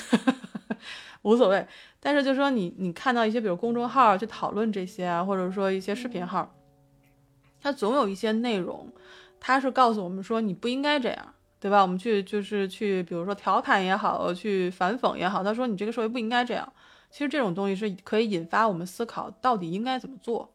[1.22, 1.66] 无所谓。
[2.00, 6.52] 但是就说你你看到一些比如公众号去讨论这些啊，或者说一些视频号，
[7.60, 8.90] 它总有一些内容，
[9.40, 11.82] 它是告诉我们说你不应该这样，对吧？
[11.82, 16.72] 我们去就是去，比如说调侃也好，去反讽也好，他说你这个社会不应该这样。
[17.10, 20.52] 其实这种东西是可以引发我们思考到底应该怎么做。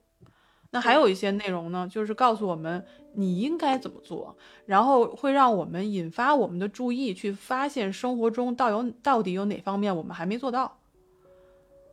[0.71, 10.77] 那还有一些内容呢，就是告诉我们你应该怎么做，然后会让我们引发我们的注意，去发现生活中到有到底有哪方面我们还没做到。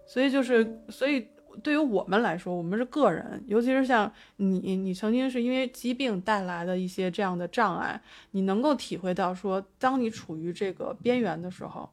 [0.07, 1.29] 所以就是，所以
[1.63, 8.01] 对于我们来说，我们是个人，尤其是像你，你曾经是因为疾病带来的一些这样的障碍，
[8.31, 11.89] 你能够体会到说，当你处于这个边缘的时候，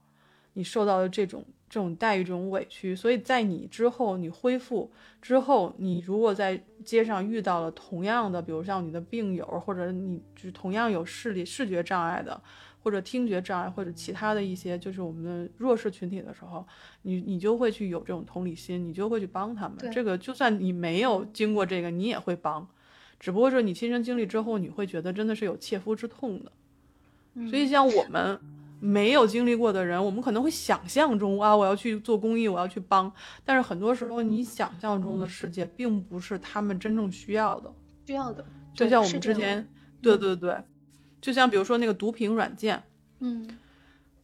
[0.53, 1.43] 你受到的这种。
[1.71, 4.91] 这种待遇，这种委屈，所以在你之后，你恢复
[5.21, 12.41] 之后，你如果在街上遇到了同样的，比如像你的病友，或者你就同样有视力、视觉障碍的，
[12.81, 16.65] 或者听觉障碍，或者其他的一些，就是我们的弱势群体的时候，
[17.03, 19.77] 你你就会去有这种同理心，你就会去帮他们。
[19.91, 22.67] 这个就算你没有经过这个，你也会帮，
[23.19, 26.51] 只不过是你亲身经历之后，你会觉得真的是有切肤之痛的。
[27.49, 28.39] 所以像我们。
[28.81, 33.11] 没有经历过的人，我们可能会想象中啊，我要去做公益，我要去帮。
[33.43, 37.69] 但是很多时候，你想象中的世界并不是他们真正需要的。
[38.07, 39.67] 需要的，就像我们之前，
[40.01, 40.55] 对对对，
[41.21, 42.81] 就像比如说那个毒品软件，
[43.19, 43.47] 嗯，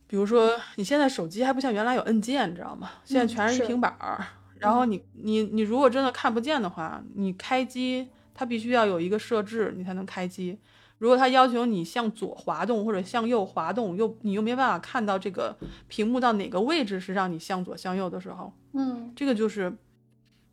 [0.08, 2.90] 比如说你现在手机还不像原来有按键，你知道吗？
[3.04, 4.26] 现在全是一平板儿。
[4.58, 10.58] 然后你你你如果真的看不见的话，你开机它必须要有一个设置，你才能开机。
[10.98, 15.56] 如果它要求你向左滑动或者向右滑动，又你又没办法看到这个
[15.90, 19.76] 屏幕到哪个位置是让你向左向右的时候，嗯，这个就是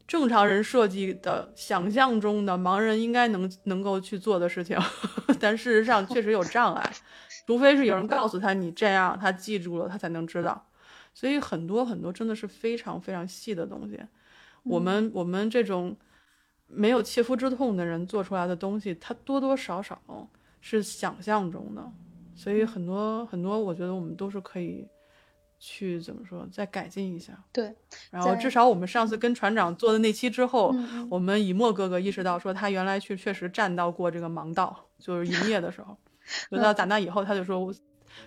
[0.07, 4.79] 正常人设计的想象中的盲人应该能能够去做的事情，
[5.41, 6.93] 但事实上确实有障碍，
[7.47, 10.69] 除非是有人告诉他你这样，他记住了他才能知道，
[11.15, 14.01] 所以很多很多真的是非常非常细的东西，
[14.63, 15.97] 我们我们这种。
[16.75, 20.01] 没有切肤之痛的人做出来的东西，它多多少少
[20.63, 21.93] 是想象中的，
[22.35, 24.89] 所以很多很多，我觉得我们都是可以
[25.65, 27.41] 去怎么说，再改进一下。
[27.53, 27.73] 对，
[28.11, 30.75] 然后至少我们上次跟船长做的那期之后，
[31.09, 35.97] 我们以沫哥哥意识到说他原来去确实站到过这个盲道，就是营业的时候，
[36.51, 37.73] 就到打那以后，他就说我，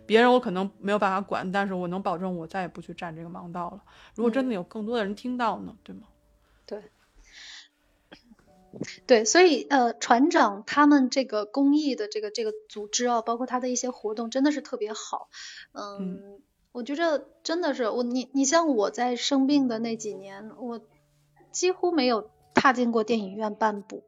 [0.06, 3.84] 别人我可能没有办法管，但是我能保证我再也不去站这个盲道了。
[4.16, 6.04] 如果真的有更多的人听到呢，对吗？
[6.66, 6.82] 对。
[9.08, 15.30] 对，所以呃，船长他们这个公益的这个这个组织啊，包括他的一些活动，真的是特别好。
[15.72, 16.42] 嗯，
[16.76, 20.82] 我觉着真的是我你你像我在生病的那几年，我
[21.52, 24.04] 几乎没有踏进过电影院半步。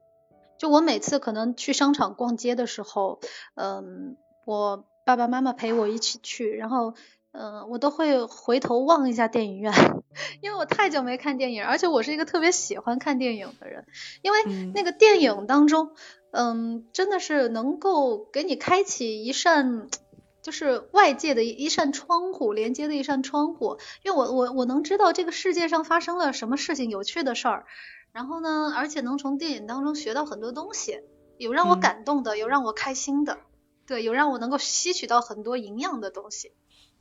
[0.58, 3.22] 就我每次可能去商场逛街的时候，
[3.56, 6.94] 嗯，我爸爸妈妈陪我一起去，然后。
[7.34, 9.72] 嗯，我都会回头望一下电影院，
[10.42, 13.86] 因为我太久没看电影，而且我是一个特别喜欢看电影的人，
[14.24, 14.44] 因为
[14.74, 15.92] 那个电影当中，
[16.32, 19.88] 嗯，真的是能够给你开启一扇，
[20.48, 27.66] 就是外界的一扇窗户，连接的一扇窗户，因为我我我能知道这个世界上发生了什么事情，有趣的事儿，
[28.14, 31.02] 然后呢，而且能从电影当中学到很多东西，
[31.38, 33.40] 有让我感动的，有让我开心的，
[33.86, 36.54] 对，有让我能够吸取到很多营养的东西。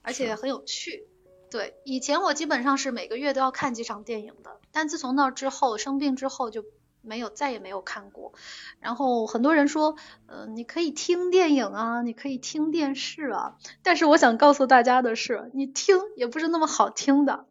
[0.02, 1.06] 而且很有趣，
[1.52, 6.64] 对，以前我基本上是每个月都要看几场电影的，但自从那之后生病之后就
[7.06, 8.34] 没有再也没有看过。
[8.80, 9.96] 然后很多人说，
[10.26, 17.46] 呃，你可以听电影啊，你可以听电视啊，但是我想告诉大家的是，你听也不是那么好听的。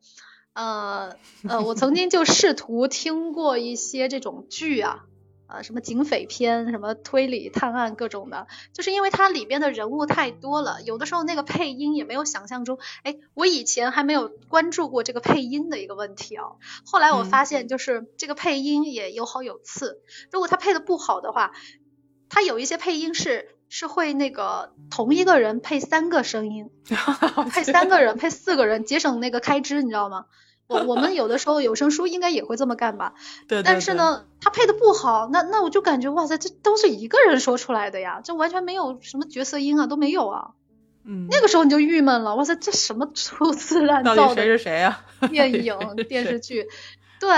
[0.53, 1.17] 呃
[1.49, 5.05] 呃，我曾经就试图听过一些这种剧啊。
[5.47, 12.79] 呃，什么警匪片，什么推理探案各种的，就是因为它里边的人物太多了，有的时候那个配音也没有想象中。
[13.03, 16.45] 哎，我以前还没有关注过这个配音的一个问题啊。
[16.85, 20.01] 后来我发现，就是这个配音也有好有次。
[20.31, 21.51] 如果他配的不好的话，
[22.29, 26.69] 他有一些配音是是会那个同一个人配三个声音，
[27.51, 30.25] 配三个人，配四个人，节省那个开支，你知道吗？
[30.67, 33.13] 我我们有的时候有声书应该也会这么干吧，
[33.47, 33.61] 对。
[33.63, 40.51] 但是呢，他配的不好，那那我就感觉哇塞，这都是一个人说出来的呀，这完全没有什么角色音啊，都没有啊。
[41.03, 41.27] 嗯。
[41.29, 44.35] 那个时候你就郁闷了，哇塞，这什么粗制滥造的？
[44.35, 45.05] 谁是谁 呀？
[45.29, 46.67] 电影电视剧，
[47.19, 47.29] 对，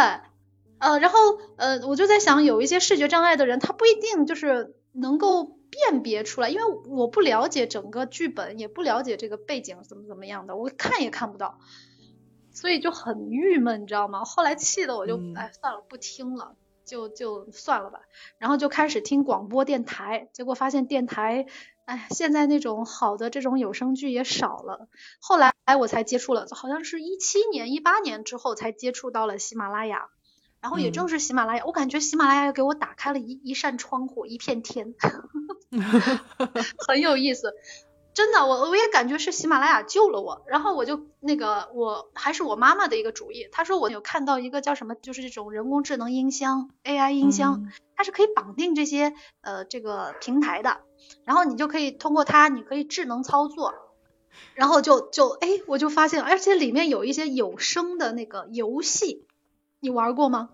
[0.79, 1.19] 呃，然后
[1.57, 11.59] 呃，我就在想，有一些视觉障碍的人，他不一定就是能够辨别出来，因为我不了解整个剧本，也不了解这个背景怎么怎么样的，我看也看不到。
[12.59, 14.25] 所以就很郁闷，你知道吗？
[14.25, 16.55] 后来气的我就哎算了，不听了，
[16.85, 17.99] 就就算了吧。
[18.39, 21.45] 然后就开始听广播电台，结果发现电台
[21.85, 24.87] 哎，现在那种好的这种有声剧也少了。
[25.19, 30.09] 后来我才接触了，好像是一七年、一八年之后才接触到了喜马拉雅。
[30.59, 34.95] 然后也正是喜马拉雅，我感觉喜马拉雅又给我打开了一一扇窗户，一片天，
[36.87, 37.53] 很有意思。
[38.17, 40.41] 真的，我我也感觉是喜马拉雅救了我。
[40.47, 43.47] 然后我就那个，我还是我妈妈的一个主意。
[43.51, 50.79] 她说我有看到一个叫什么，就是这种人工智能音箱，AI 音箱，它是可以绑定这些呃这个平台的。
[51.25, 53.75] 然后你就可以通过它，你可以智能操作。
[54.55, 59.27] 然后就就哎，我就发现，而且里面有一些有声的那个游戏。
[59.79, 60.49] 你玩过吗？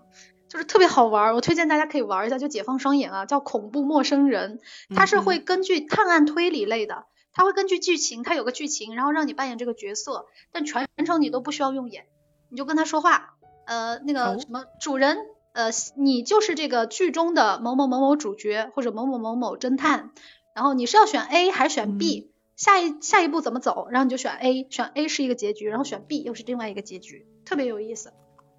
[0.50, 4.60] 就是特别好玩，我推荐大家可以玩一下，就解放双眼啊，叫恐怖陌生人。
[4.94, 12.06] 它是会根据探案推理类的，它会根据剧情，它有个剧情，然后让你扮演这个角色，但全程你都不需要用眼，
[12.50, 13.36] 你就跟他说话。
[13.66, 15.18] 呃，那个什么主人，
[15.54, 20.12] 呃，你就是这个剧中的某某某某主角或者某某某某侦探，
[20.54, 22.32] 然后你是要选 A 还是选 B？
[22.56, 23.88] 下一下一步怎么走？
[23.90, 28.14] 然后你就选 A，选 A 是一个结局，然后选 B 又是另外一个结局，特别有意思。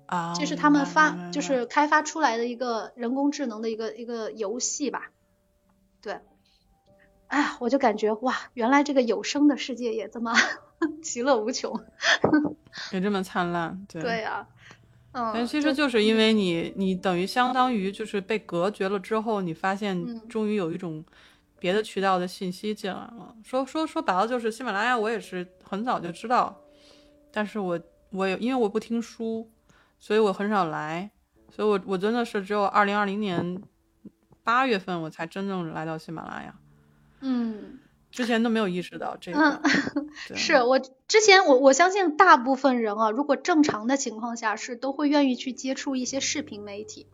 [0.07, 5.11] 啊，这是他们发，就是开发出来的一个人工智能的一个一个游戏吧。
[6.03, 6.21] 对，
[7.35, 10.33] 哎，我就感觉哇，原来这个有声的世界也这么
[11.03, 11.75] 其乐无穷，
[12.95, 13.85] 也这么灿烂。
[13.89, 14.47] 对对呀，
[15.11, 15.33] 嗯。
[15.35, 21.05] 但其实就是因为你，你等于相当于就是被隔绝了之后，你发现终于有一种
[21.59, 23.35] 别的渠道的信息进来了。
[23.43, 26.57] 说说说白了，就是喜马拉雅，我也是很早就知道，
[27.33, 27.81] 但是我
[28.11, 29.51] 我也因为我不听书。
[29.99, 31.11] 所以我很少来，
[31.51, 33.63] 所以我我真的是只有二零二零年
[34.43, 36.55] 八月份我才真正来到喜马拉雅，
[37.27, 37.79] 嗯，
[38.11, 39.39] 之前都没有意识到这个。
[39.41, 39.61] 嗯
[40.37, 47.09] 是我之前我我相信大部分人啊，如果正常的情况下是都会愿意去接触一些视频媒体，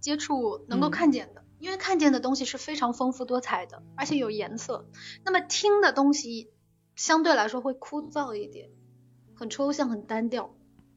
[0.00, 4.86] 接触能够看见的，因为看见的东西是非常丰富多彩的，而且有颜色。
[5.24, 6.50] 那么听的东西
[6.96, 8.70] 相对来说会枯燥一点，
[9.34, 10.54] 很抽象，很单调。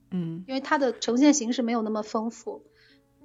[0.10, 2.64] 嗯，因为它的呈现形式没有那么丰富，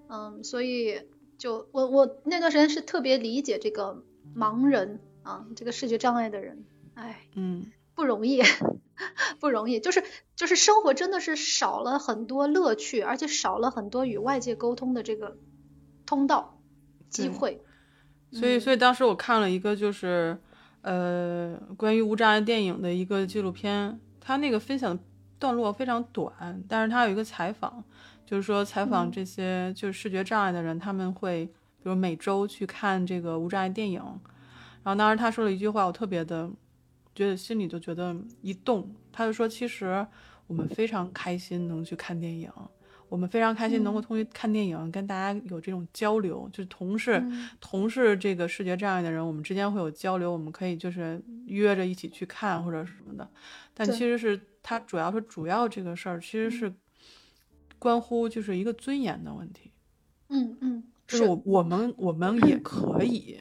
[0.08, 1.00] 嗯，所以
[1.38, 4.02] 就我我那段时间是特别理解这个
[4.36, 6.64] 盲人啊，这个视觉障碍的人，
[6.94, 8.42] 哎，嗯，不容易，
[9.40, 10.02] 不容易，就是
[10.36, 15.36] 就是生活真的是少了很多乐趣，而且少了很多与外界沟通的这个
[16.06, 16.58] 通道
[17.10, 17.62] 机会。
[18.30, 20.38] 所以所以当时我看了一个就是
[20.80, 24.98] 呃关于无障碍电影的一个纪录片，他那个分享。
[25.38, 27.82] 段落非常短，但是他有一个采访，
[28.24, 34.00] 就是说采访这些就是视觉障碍的人，他们会比如每周去看这个无障碍电影，
[34.82, 36.50] 然后当时他说了一句话，我特别的
[37.14, 40.06] 觉得心里就觉得一动，他就说其实
[40.46, 42.50] 我们非常开心能去看电影，
[43.08, 47.22] 我们非常开心能够通过看电影跟大家有这种交流，就是同事
[47.60, 53.30] 同事这个视觉障碍的人，我们之间会有交流，我们可以就是约着一起去看或者什么的，
[53.74, 54.40] 但其实是。
[54.64, 56.72] 他主要是主要这个事儿，其实是
[57.80, 59.72] 关乎就是一个尊严的问题。
[60.28, 61.24] 嗯嗯，就是。
[61.24, 63.40] 我我们我们也可以，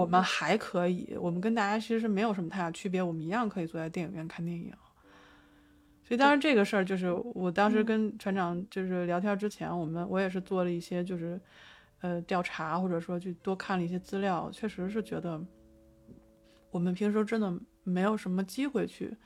[0.00, 4.72] 我们还可以，我们跟大家其实是没有什么太大区别，我们一样可以坐在电影院看电影。
[6.04, 11.40] 所以当然这个事儿，就是我当时跟船长就是聊天之前，我们我也是做了一些就是
[12.00, 15.40] 呃调查，或者说去多看了一些资料，确实是觉得
[16.70, 17.52] 我们平时真的
[17.84, 19.16] 没有什么机会去。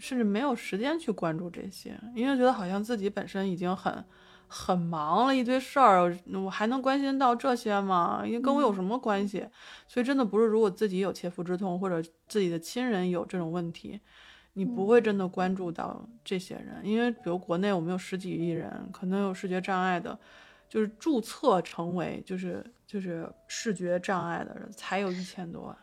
[0.00, 3.92] 甚至没有时间去关注这些，因为觉得好像自己本身已经很
[4.48, 8.22] 很忙了一堆事儿，我还能关心到这些吗？
[8.24, 9.46] 因为跟我有什么关系？
[9.86, 14.00] 所以真的不是，如果自己有切肤之痛，或者自己的亲人有这种问题，
[14.54, 16.80] 你不会真的关注到这些人。
[16.82, 20.18] 因为比如国内我们有十几亿人，可能有视觉障碍的，
[20.68, 25.76] 就是注册成为就是就是视觉障碍的人才有一千多万。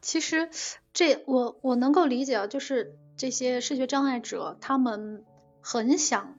[0.00, 0.48] 其实
[0.92, 2.96] 这我我能够理解啊，就是。
[3.18, 5.24] 这些视觉障碍者，他们
[5.60, 6.37] 很想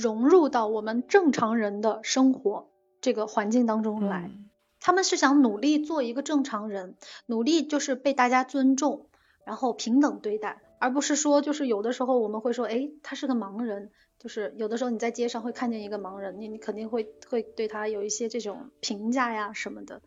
[0.00, 2.70] 融入到我们正常人的生活
[3.00, 4.30] 这个环境当中来。
[4.80, 6.94] 他们是想努力做一个正常人，
[7.26, 9.06] 努力就是被大家尊重，
[9.44, 20.00] 然后平等对待，而不是说就是有的时候我们会说，哎，他是个盲人，就是有的时候你在街上会看见一个盲人，你你肯定会会对他有一些这种评价呀什么的，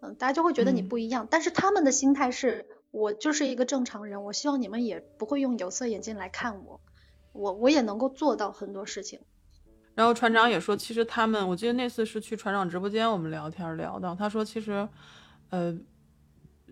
[0.00, 1.28] 嗯，大家就会觉得你不一样。
[1.30, 2.66] 但是他们的心态是。
[2.94, 6.80] 我就是一个正常人，我希望你们也不会用有色眼镜来看我，
[7.32, 9.18] 我我也能够做到很多事情。
[9.94, 14.88] 然后船长也说，其实他们，我记得那次是去船长直播间，我们聊天聊到，他说其实，
[15.50, 15.76] 呃，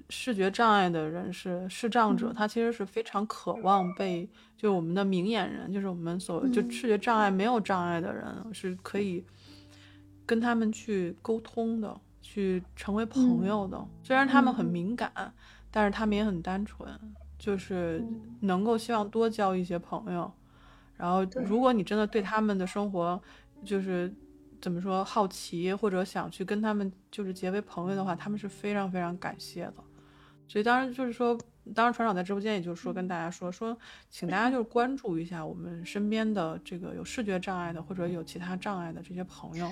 [0.08, 9.24] 视觉障碍的人是视障者，他其实是非常渴望被，就我们的明眼人，就是我们所就视觉障碍没有障碍的人，是可以
[10.26, 13.82] 跟他们去沟通的，去成为朋友的。
[14.02, 15.32] 虽然他们很敏感。
[15.74, 16.86] 但是他们也很单纯，
[17.38, 18.04] 就是
[18.40, 20.30] 能够希望多交一些朋友。
[21.02, 23.20] 然后，如果你真的对他们的生活
[23.64, 24.14] 就是
[24.60, 29.74] 怎么说好奇，或者想去跟他们就是结为朋友的话，他们是非常非常感谢的。
[30.46, 31.36] 所以，当然就是说，
[31.74, 33.76] 当时船长在直播间也就是说跟大家说说，
[34.10, 39.68] 请大家就是关注一下我们身边的这个有视觉障碍的或者有其他障碍的这些朋友，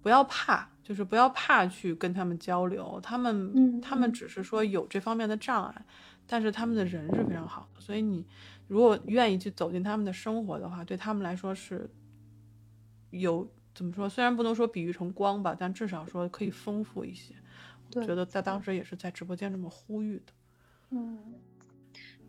[0.00, 3.00] 不要怕，就是不要怕去跟他们交流。
[3.02, 5.84] 他们，他们只是说有这方面的障碍，
[6.28, 7.80] 但是他们的人是非常好的。
[7.80, 8.24] 所以你
[8.68, 11.90] 如果愿意去走进他们的生活的话，对他们来说是
[13.10, 14.08] 有怎么说？
[14.08, 17.34] 虽然不能说比喻成光吧，但至少说可以丰富一些。
[17.94, 20.32] 我觉得在当时也是在直播间这么呼吁的。
[20.90, 21.18] 嗯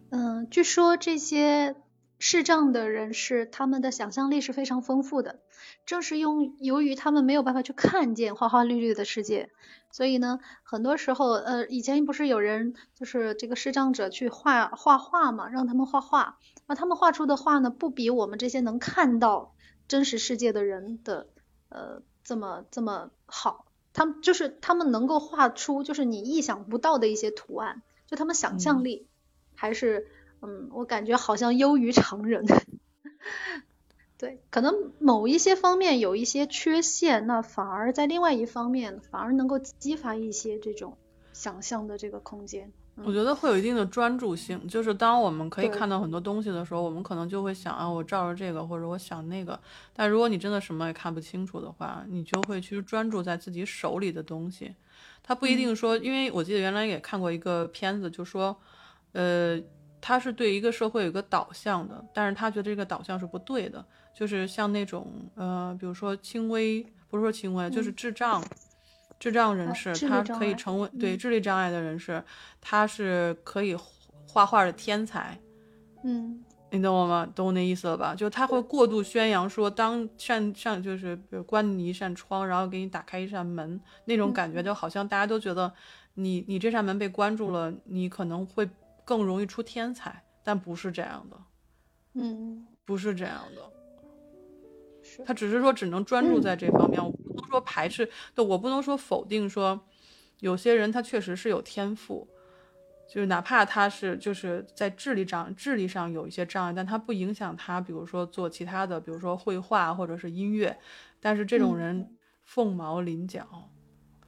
[0.10, 1.76] 嗯，据说这些
[2.20, 5.40] 视障的人士，他们的想象力是非常丰富的。
[5.86, 9.50] 正是用由于他们没有办法去看见花花绿绿的世界，
[9.92, 19.54] 所以呢，很多时候，呃，以前不是有人就是这个视障者去画画画嘛，让他们画画，那他们画出的画呢，不比我们这些能看到
[19.88, 21.28] 真实世界的人的
[21.70, 23.66] 呃这么这么好。
[23.92, 29.08] 他们就是他们能够画出就是你意想不到的一些图案，就他们想象力
[29.56, 30.06] 还是嗯，
[30.72, 32.46] 我感觉好像优于常人。
[34.18, 40.98] 对，可能某一些方面有一些缺陷，那反而在另外一方面反而能够激发一些这种
[41.32, 42.72] 想象的这个空间。
[43.06, 49.58] 我觉得会有一定的专注性，就是当我们可以看到很多东西的时候，我们可能就会想啊，我照着这个，或者我想那个。
[49.94, 54.76] 但如果你真的什么也看不清楚的话，你就会去专注在自己手里的东西。
[55.24, 58.58] 他不一定说，因为我记得原来也看过一个片子，就说，
[59.14, 59.58] 呃，
[60.02, 68.44] 他是对一个社会有个导向的，但是他觉得这个导向是不对的，就是像那种呃，比如说轻微，不是说轻微，就是智障。
[69.20, 72.24] 智障人士，他可以成为对智力障碍的人士，
[72.62, 73.76] 他是可以
[74.26, 75.38] 画画的天才。
[76.06, 77.28] 嗯，你懂我吗？
[77.36, 78.16] 懂我那意思了吧？
[78.16, 85.70] 就他会过度宣扬说，当扇扇就是比如关你一扇窗，然后给你打开一扇门，那种感觉就好像大家都觉得
[86.14, 88.70] 你你这扇门被关住了，你可能会
[89.10, 91.38] 更容易出天才，但不是这样的。
[92.14, 95.24] 嗯，不是这样的。
[95.26, 99.82] 他只是说只能专注在这方面，我不能说排斥，对我不能说否定，说
[100.42, 102.28] 有些人他确实是有天赋，
[103.08, 110.80] 就是哪怕他是就是在智力障智力上有一些障碍，但他不影响他，比如说做其他的，比如说绘画或者是音乐，
[111.20, 113.72] 但是这种人凤毛麟角。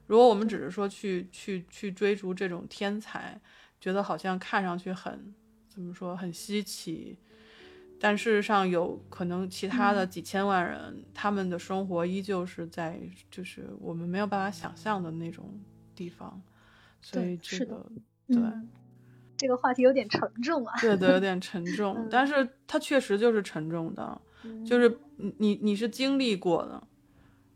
[0.08, 3.40] 如果我们只是说去去去追逐这种天才，
[3.82, 5.34] 觉得好像看上去很
[5.68, 7.18] 怎么说很稀奇。
[8.04, 15.60] 但事实上，有可能其他的几千万人，他们的生活依旧是在就是我们没有办法想象的那种
[15.96, 16.42] 地方，
[17.00, 17.86] 所以这个
[18.26, 18.38] 对
[19.38, 20.74] 这个话题有点沉重啊。
[20.82, 24.20] 对的，有点沉重，但是它确实就是沉重的，
[24.66, 24.98] 就是
[25.38, 26.82] 你你是经历过的，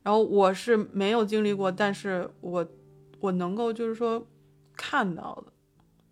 [0.03, 2.67] 然后我是没有经历过，但是我
[3.19, 4.28] 我能够就是说
[4.78, 5.51] 看到的。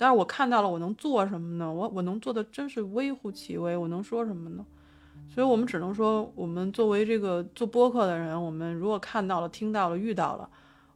[0.03, 1.73] 但是我看到了，我能做什么呢？
[1.73, 4.65] 我我能做的真是微乎其微，我能说什么呢？
[5.29, 10.49] 所以，我们只能说，我们作为这个做播客的人，我们如果看到了、听到了、遇到了，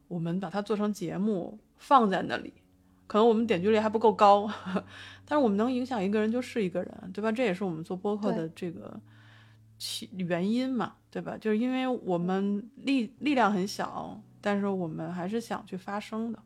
[0.08, 2.52] 我们把它做成节目放在那里，
[3.06, 4.46] 可能我们点击率还不够高，
[5.24, 7.32] 但是我们能影响一个人就是一个人，对吧？
[7.32, 9.00] 这也是我们做播客的这个
[9.78, 11.38] 其原因嘛，对吧？
[11.40, 16.38] 就是因为我们力力量很小，但是我们还是想去发声的。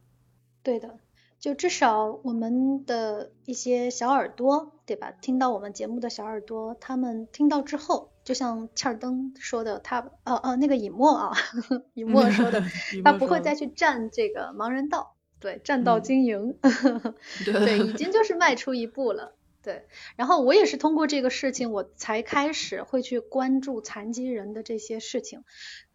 [0.62, 0.96] 对的。
[1.42, 5.10] 就至少我们的一些小耳朵，对吧？
[5.10, 11.32] 听到我们节目的小耳朵，他们听到之后，就像切尔登说的，他哦哦那个尹墨啊，
[11.94, 12.62] 尹墨说的，
[13.04, 16.56] 他不会再去占这个盲人道，对，占道经营，
[17.44, 19.34] 对，已经就是迈出一步了，
[19.64, 19.86] 对。
[20.14, 25.42] 然后我也是通过这个事情，我才开始会去关注残疾人的这些事情，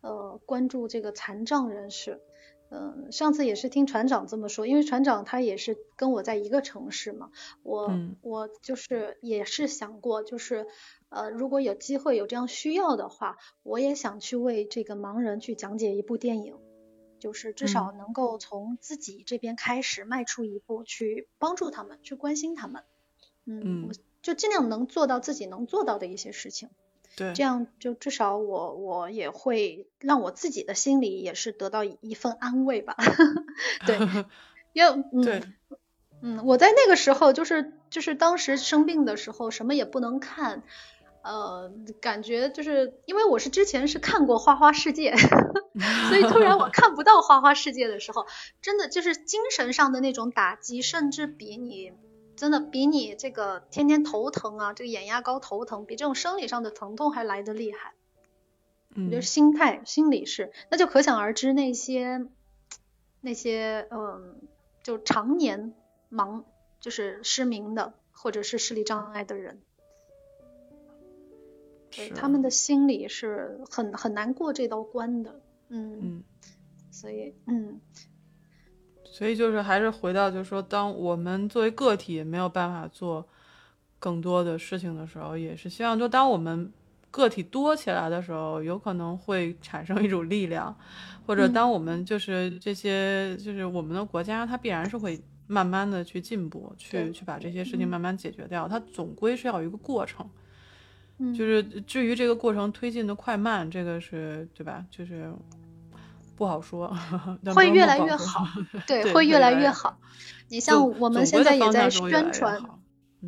[0.02, 2.20] 呃，关注这个残障人士。
[2.70, 7.32] 嗯，上次也是听船长这么说，因为船长他也是跟我在一个城市嘛，
[7.64, 10.68] 我我就是也是想过，就是
[11.10, 16.58] 呃如果有机会有这样需要的话，我也想去为这个盲人去讲解一部电影，
[17.20, 22.84] 就是至少能够从自己这边开始迈出一步，去帮助他们，去关心他们，
[23.46, 23.90] 嗯，
[24.22, 26.70] 就尽量能做到自己能做到的一些事情。
[27.18, 32.96] 对，这样就至少我我也会让我自己的心里也是得到一份安慰吧。
[33.88, 33.98] 对，
[34.72, 35.54] 因为嗯
[36.22, 40.62] 嗯，我在那个时候就是就是当时生病的时候什么也不能看，
[41.24, 45.14] 呃，感觉就是因为我是之前是看过《花花世界》，
[46.10, 48.28] 所以突然我看不到《花花世界》的时候，
[48.62, 51.94] 真的就是精神上的那种打击，甚至比你
[52.38, 57.96] 真的比你这个天天头疼啊，这个眼压高头疼，比这种生理上的疼痛还来得厉害。
[58.96, 62.26] 嗯，就是心态、心理是，那就可想而知那些
[63.20, 64.40] 那些嗯，
[64.84, 65.74] 就常年
[66.10, 66.44] 盲
[66.80, 69.60] 就是失明的或者是视力障碍的人。
[71.90, 76.24] 对他们的心理是很很难过这道关的，嗯嗯，
[76.92, 77.82] 所以嗯，
[79.12, 83.28] 所以就是还是回到就是说，当我们作为个体没有办法做
[84.00, 86.72] 更多的事情的时候，也是希望就当我们
[87.10, 90.76] 个体多起来的时候，有可能会产生一种力量，
[91.26, 100.30] 或者当我们就是这些就是我们的国家，它必然是会慢慢的去进步，去去把这些事情慢慢解决掉，它总归是要有一个过程。
[101.36, 104.86] 就是至于这个过程推进的快慢，这个是对吧？
[104.92, 105.34] 就是
[106.38, 106.96] 不好说，
[107.56, 108.46] 会越来越好，
[108.86, 109.98] 对，会越来越好。
[110.50, 112.64] 你像我们现在也在宣传，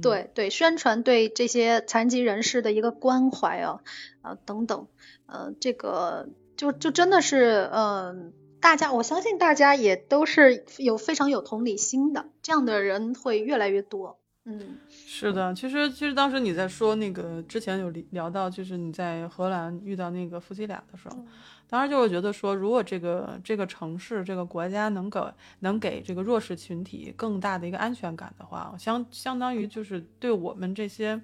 [0.02, 3.80] 对对，宣传对这些残疾人士的一个关怀啊
[4.22, 4.88] 啊等等，
[5.26, 8.32] 呃，这个就就真的是，嗯，
[8.62, 14.19] 大家我相信大家也都是有非常有同理心的，这样的人会越来越多。
[14.52, 21.24] 嗯，是的，其实其实当时你在说那个之前有聊到，就是你在荷兰遇到那个夫妻俩的时候，
[21.68, 25.22] 当时就会觉得说，如果这个这个城市这个国家能给
[25.60, 31.22] 能给这个弱势群体更大的一个安全感的话，相相当于就是对我们这些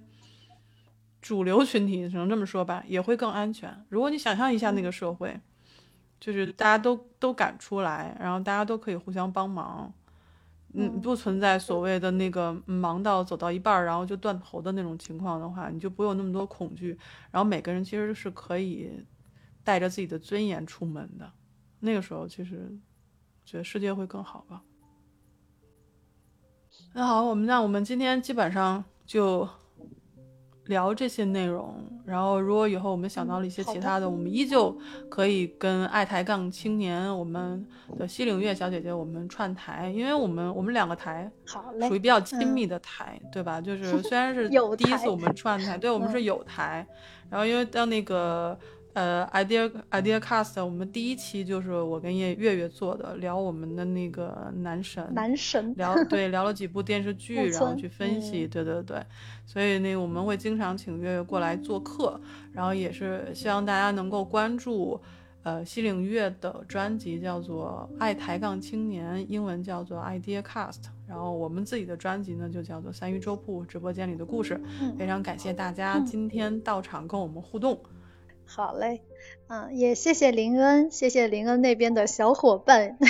[1.19, 3.76] 主流群体，只能这么说吧，也会更安全。
[3.89, 5.36] 如果你想象一下那个社会，
[6.19, 9.91] 就是大家都都敢出来，然后大家都可以互相帮忙。
[10.76, 16.97] 嗯，不存在所谓的那个忙到走到一半儿然后就断头的那种情况的话，你就不会有那么多恐惧。
[17.32, 19.05] 然后每个人其实是可以
[19.63, 21.32] 带着自己的尊严出门的。
[21.80, 22.78] 那个时候，其实
[23.45, 24.61] 觉得世界会更好吧。
[26.93, 29.47] 那好，我们那我们今天基本上就。
[30.66, 34.76] 聊这些内容，然后如果以后我们想到了一些其他的，我们依旧
[35.09, 37.66] 可以跟爱抬杠青年我们
[37.97, 41.32] 的西岭月小姐姐我们串台，因为我们我们两个台
[41.88, 43.61] 属于比较亲密的台，对吧？
[43.61, 46.88] 就 是虽然是第一次我们串台，对我们是有台，
[47.30, 48.57] 然后因为到那个。
[48.95, 59.03] 呃，idea idea cast，我们第一期就是我跟叶月月做的，聊我们的那个男神，男神聊对聊了几部电视 剧，然后去分析，对对对，
[59.45, 62.17] 所以那个我们会经常请月月过来做客，
[62.53, 64.97] 然后也是希望大家能够关注，
[65.43, 74.57] 呃，西岭月的专辑叫做《爱抬杠青年》，英文叫做 idea cast，然后我们自己的专辑呢就叫做三鱼粥铺直播间里的故事，
[74.97, 77.77] 非常感谢大家今天到场跟我们互动。
[78.45, 79.01] 好嘞，
[79.47, 82.97] 嗯，也谢谢林恩，谢谢林恩那边的小伙伴。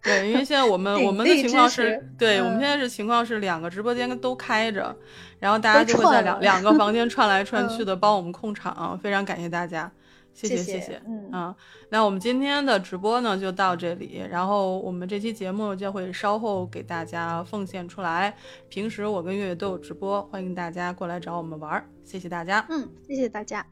[0.00, 4.94] 对，因为现在我们我们的情况是，对我们现在是情况是两个直播间都开着，
[5.40, 9.90] 然后大家就会在两两个房间 串来串去的帮我们控场，非常感谢大家，
[10.32, 11.56] 谢谢谢谢，嗯啊，
[11.90, 18.36] 那我们今天的直播呢就到这里，然后我们这期节目就会稍后给大家奉献出来。
[18.68, 23.66] 平时我跟月月都有直播，欢迎大家过来找我们玩，谢谢大家，嗯，谢谢大家。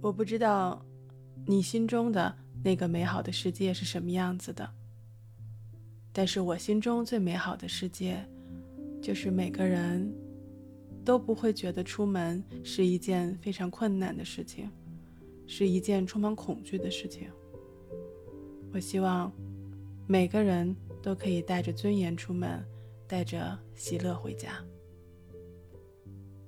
[0.00, 0.84] 我不知道
[1.46, 4.68] 你心中的那个美好的世界是什么样子的，
[6.12, 8.24] 但是我心中最美好的世界，
[9.02, 10.12] 就是每个人
[11.04, 14.70] 都不会觉得出门是一件非常困难的事情，
[15.46, 17.28] 是一件充满恐惧的事情。
[18.72, 19.32] 我希望
[20.06, 22.64] 每个人都可以带着尊严出门，
[23.06, 24.64] 带着喜乐回家。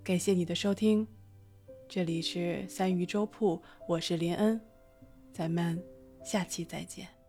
[0.05, 1.07] 感谢你的收听。
[1.93, 4.61] 这里是三鱼粥铺，我是林恩，
[5.33, 5.83] 咱们
[6.25, 7.20] 下期再见。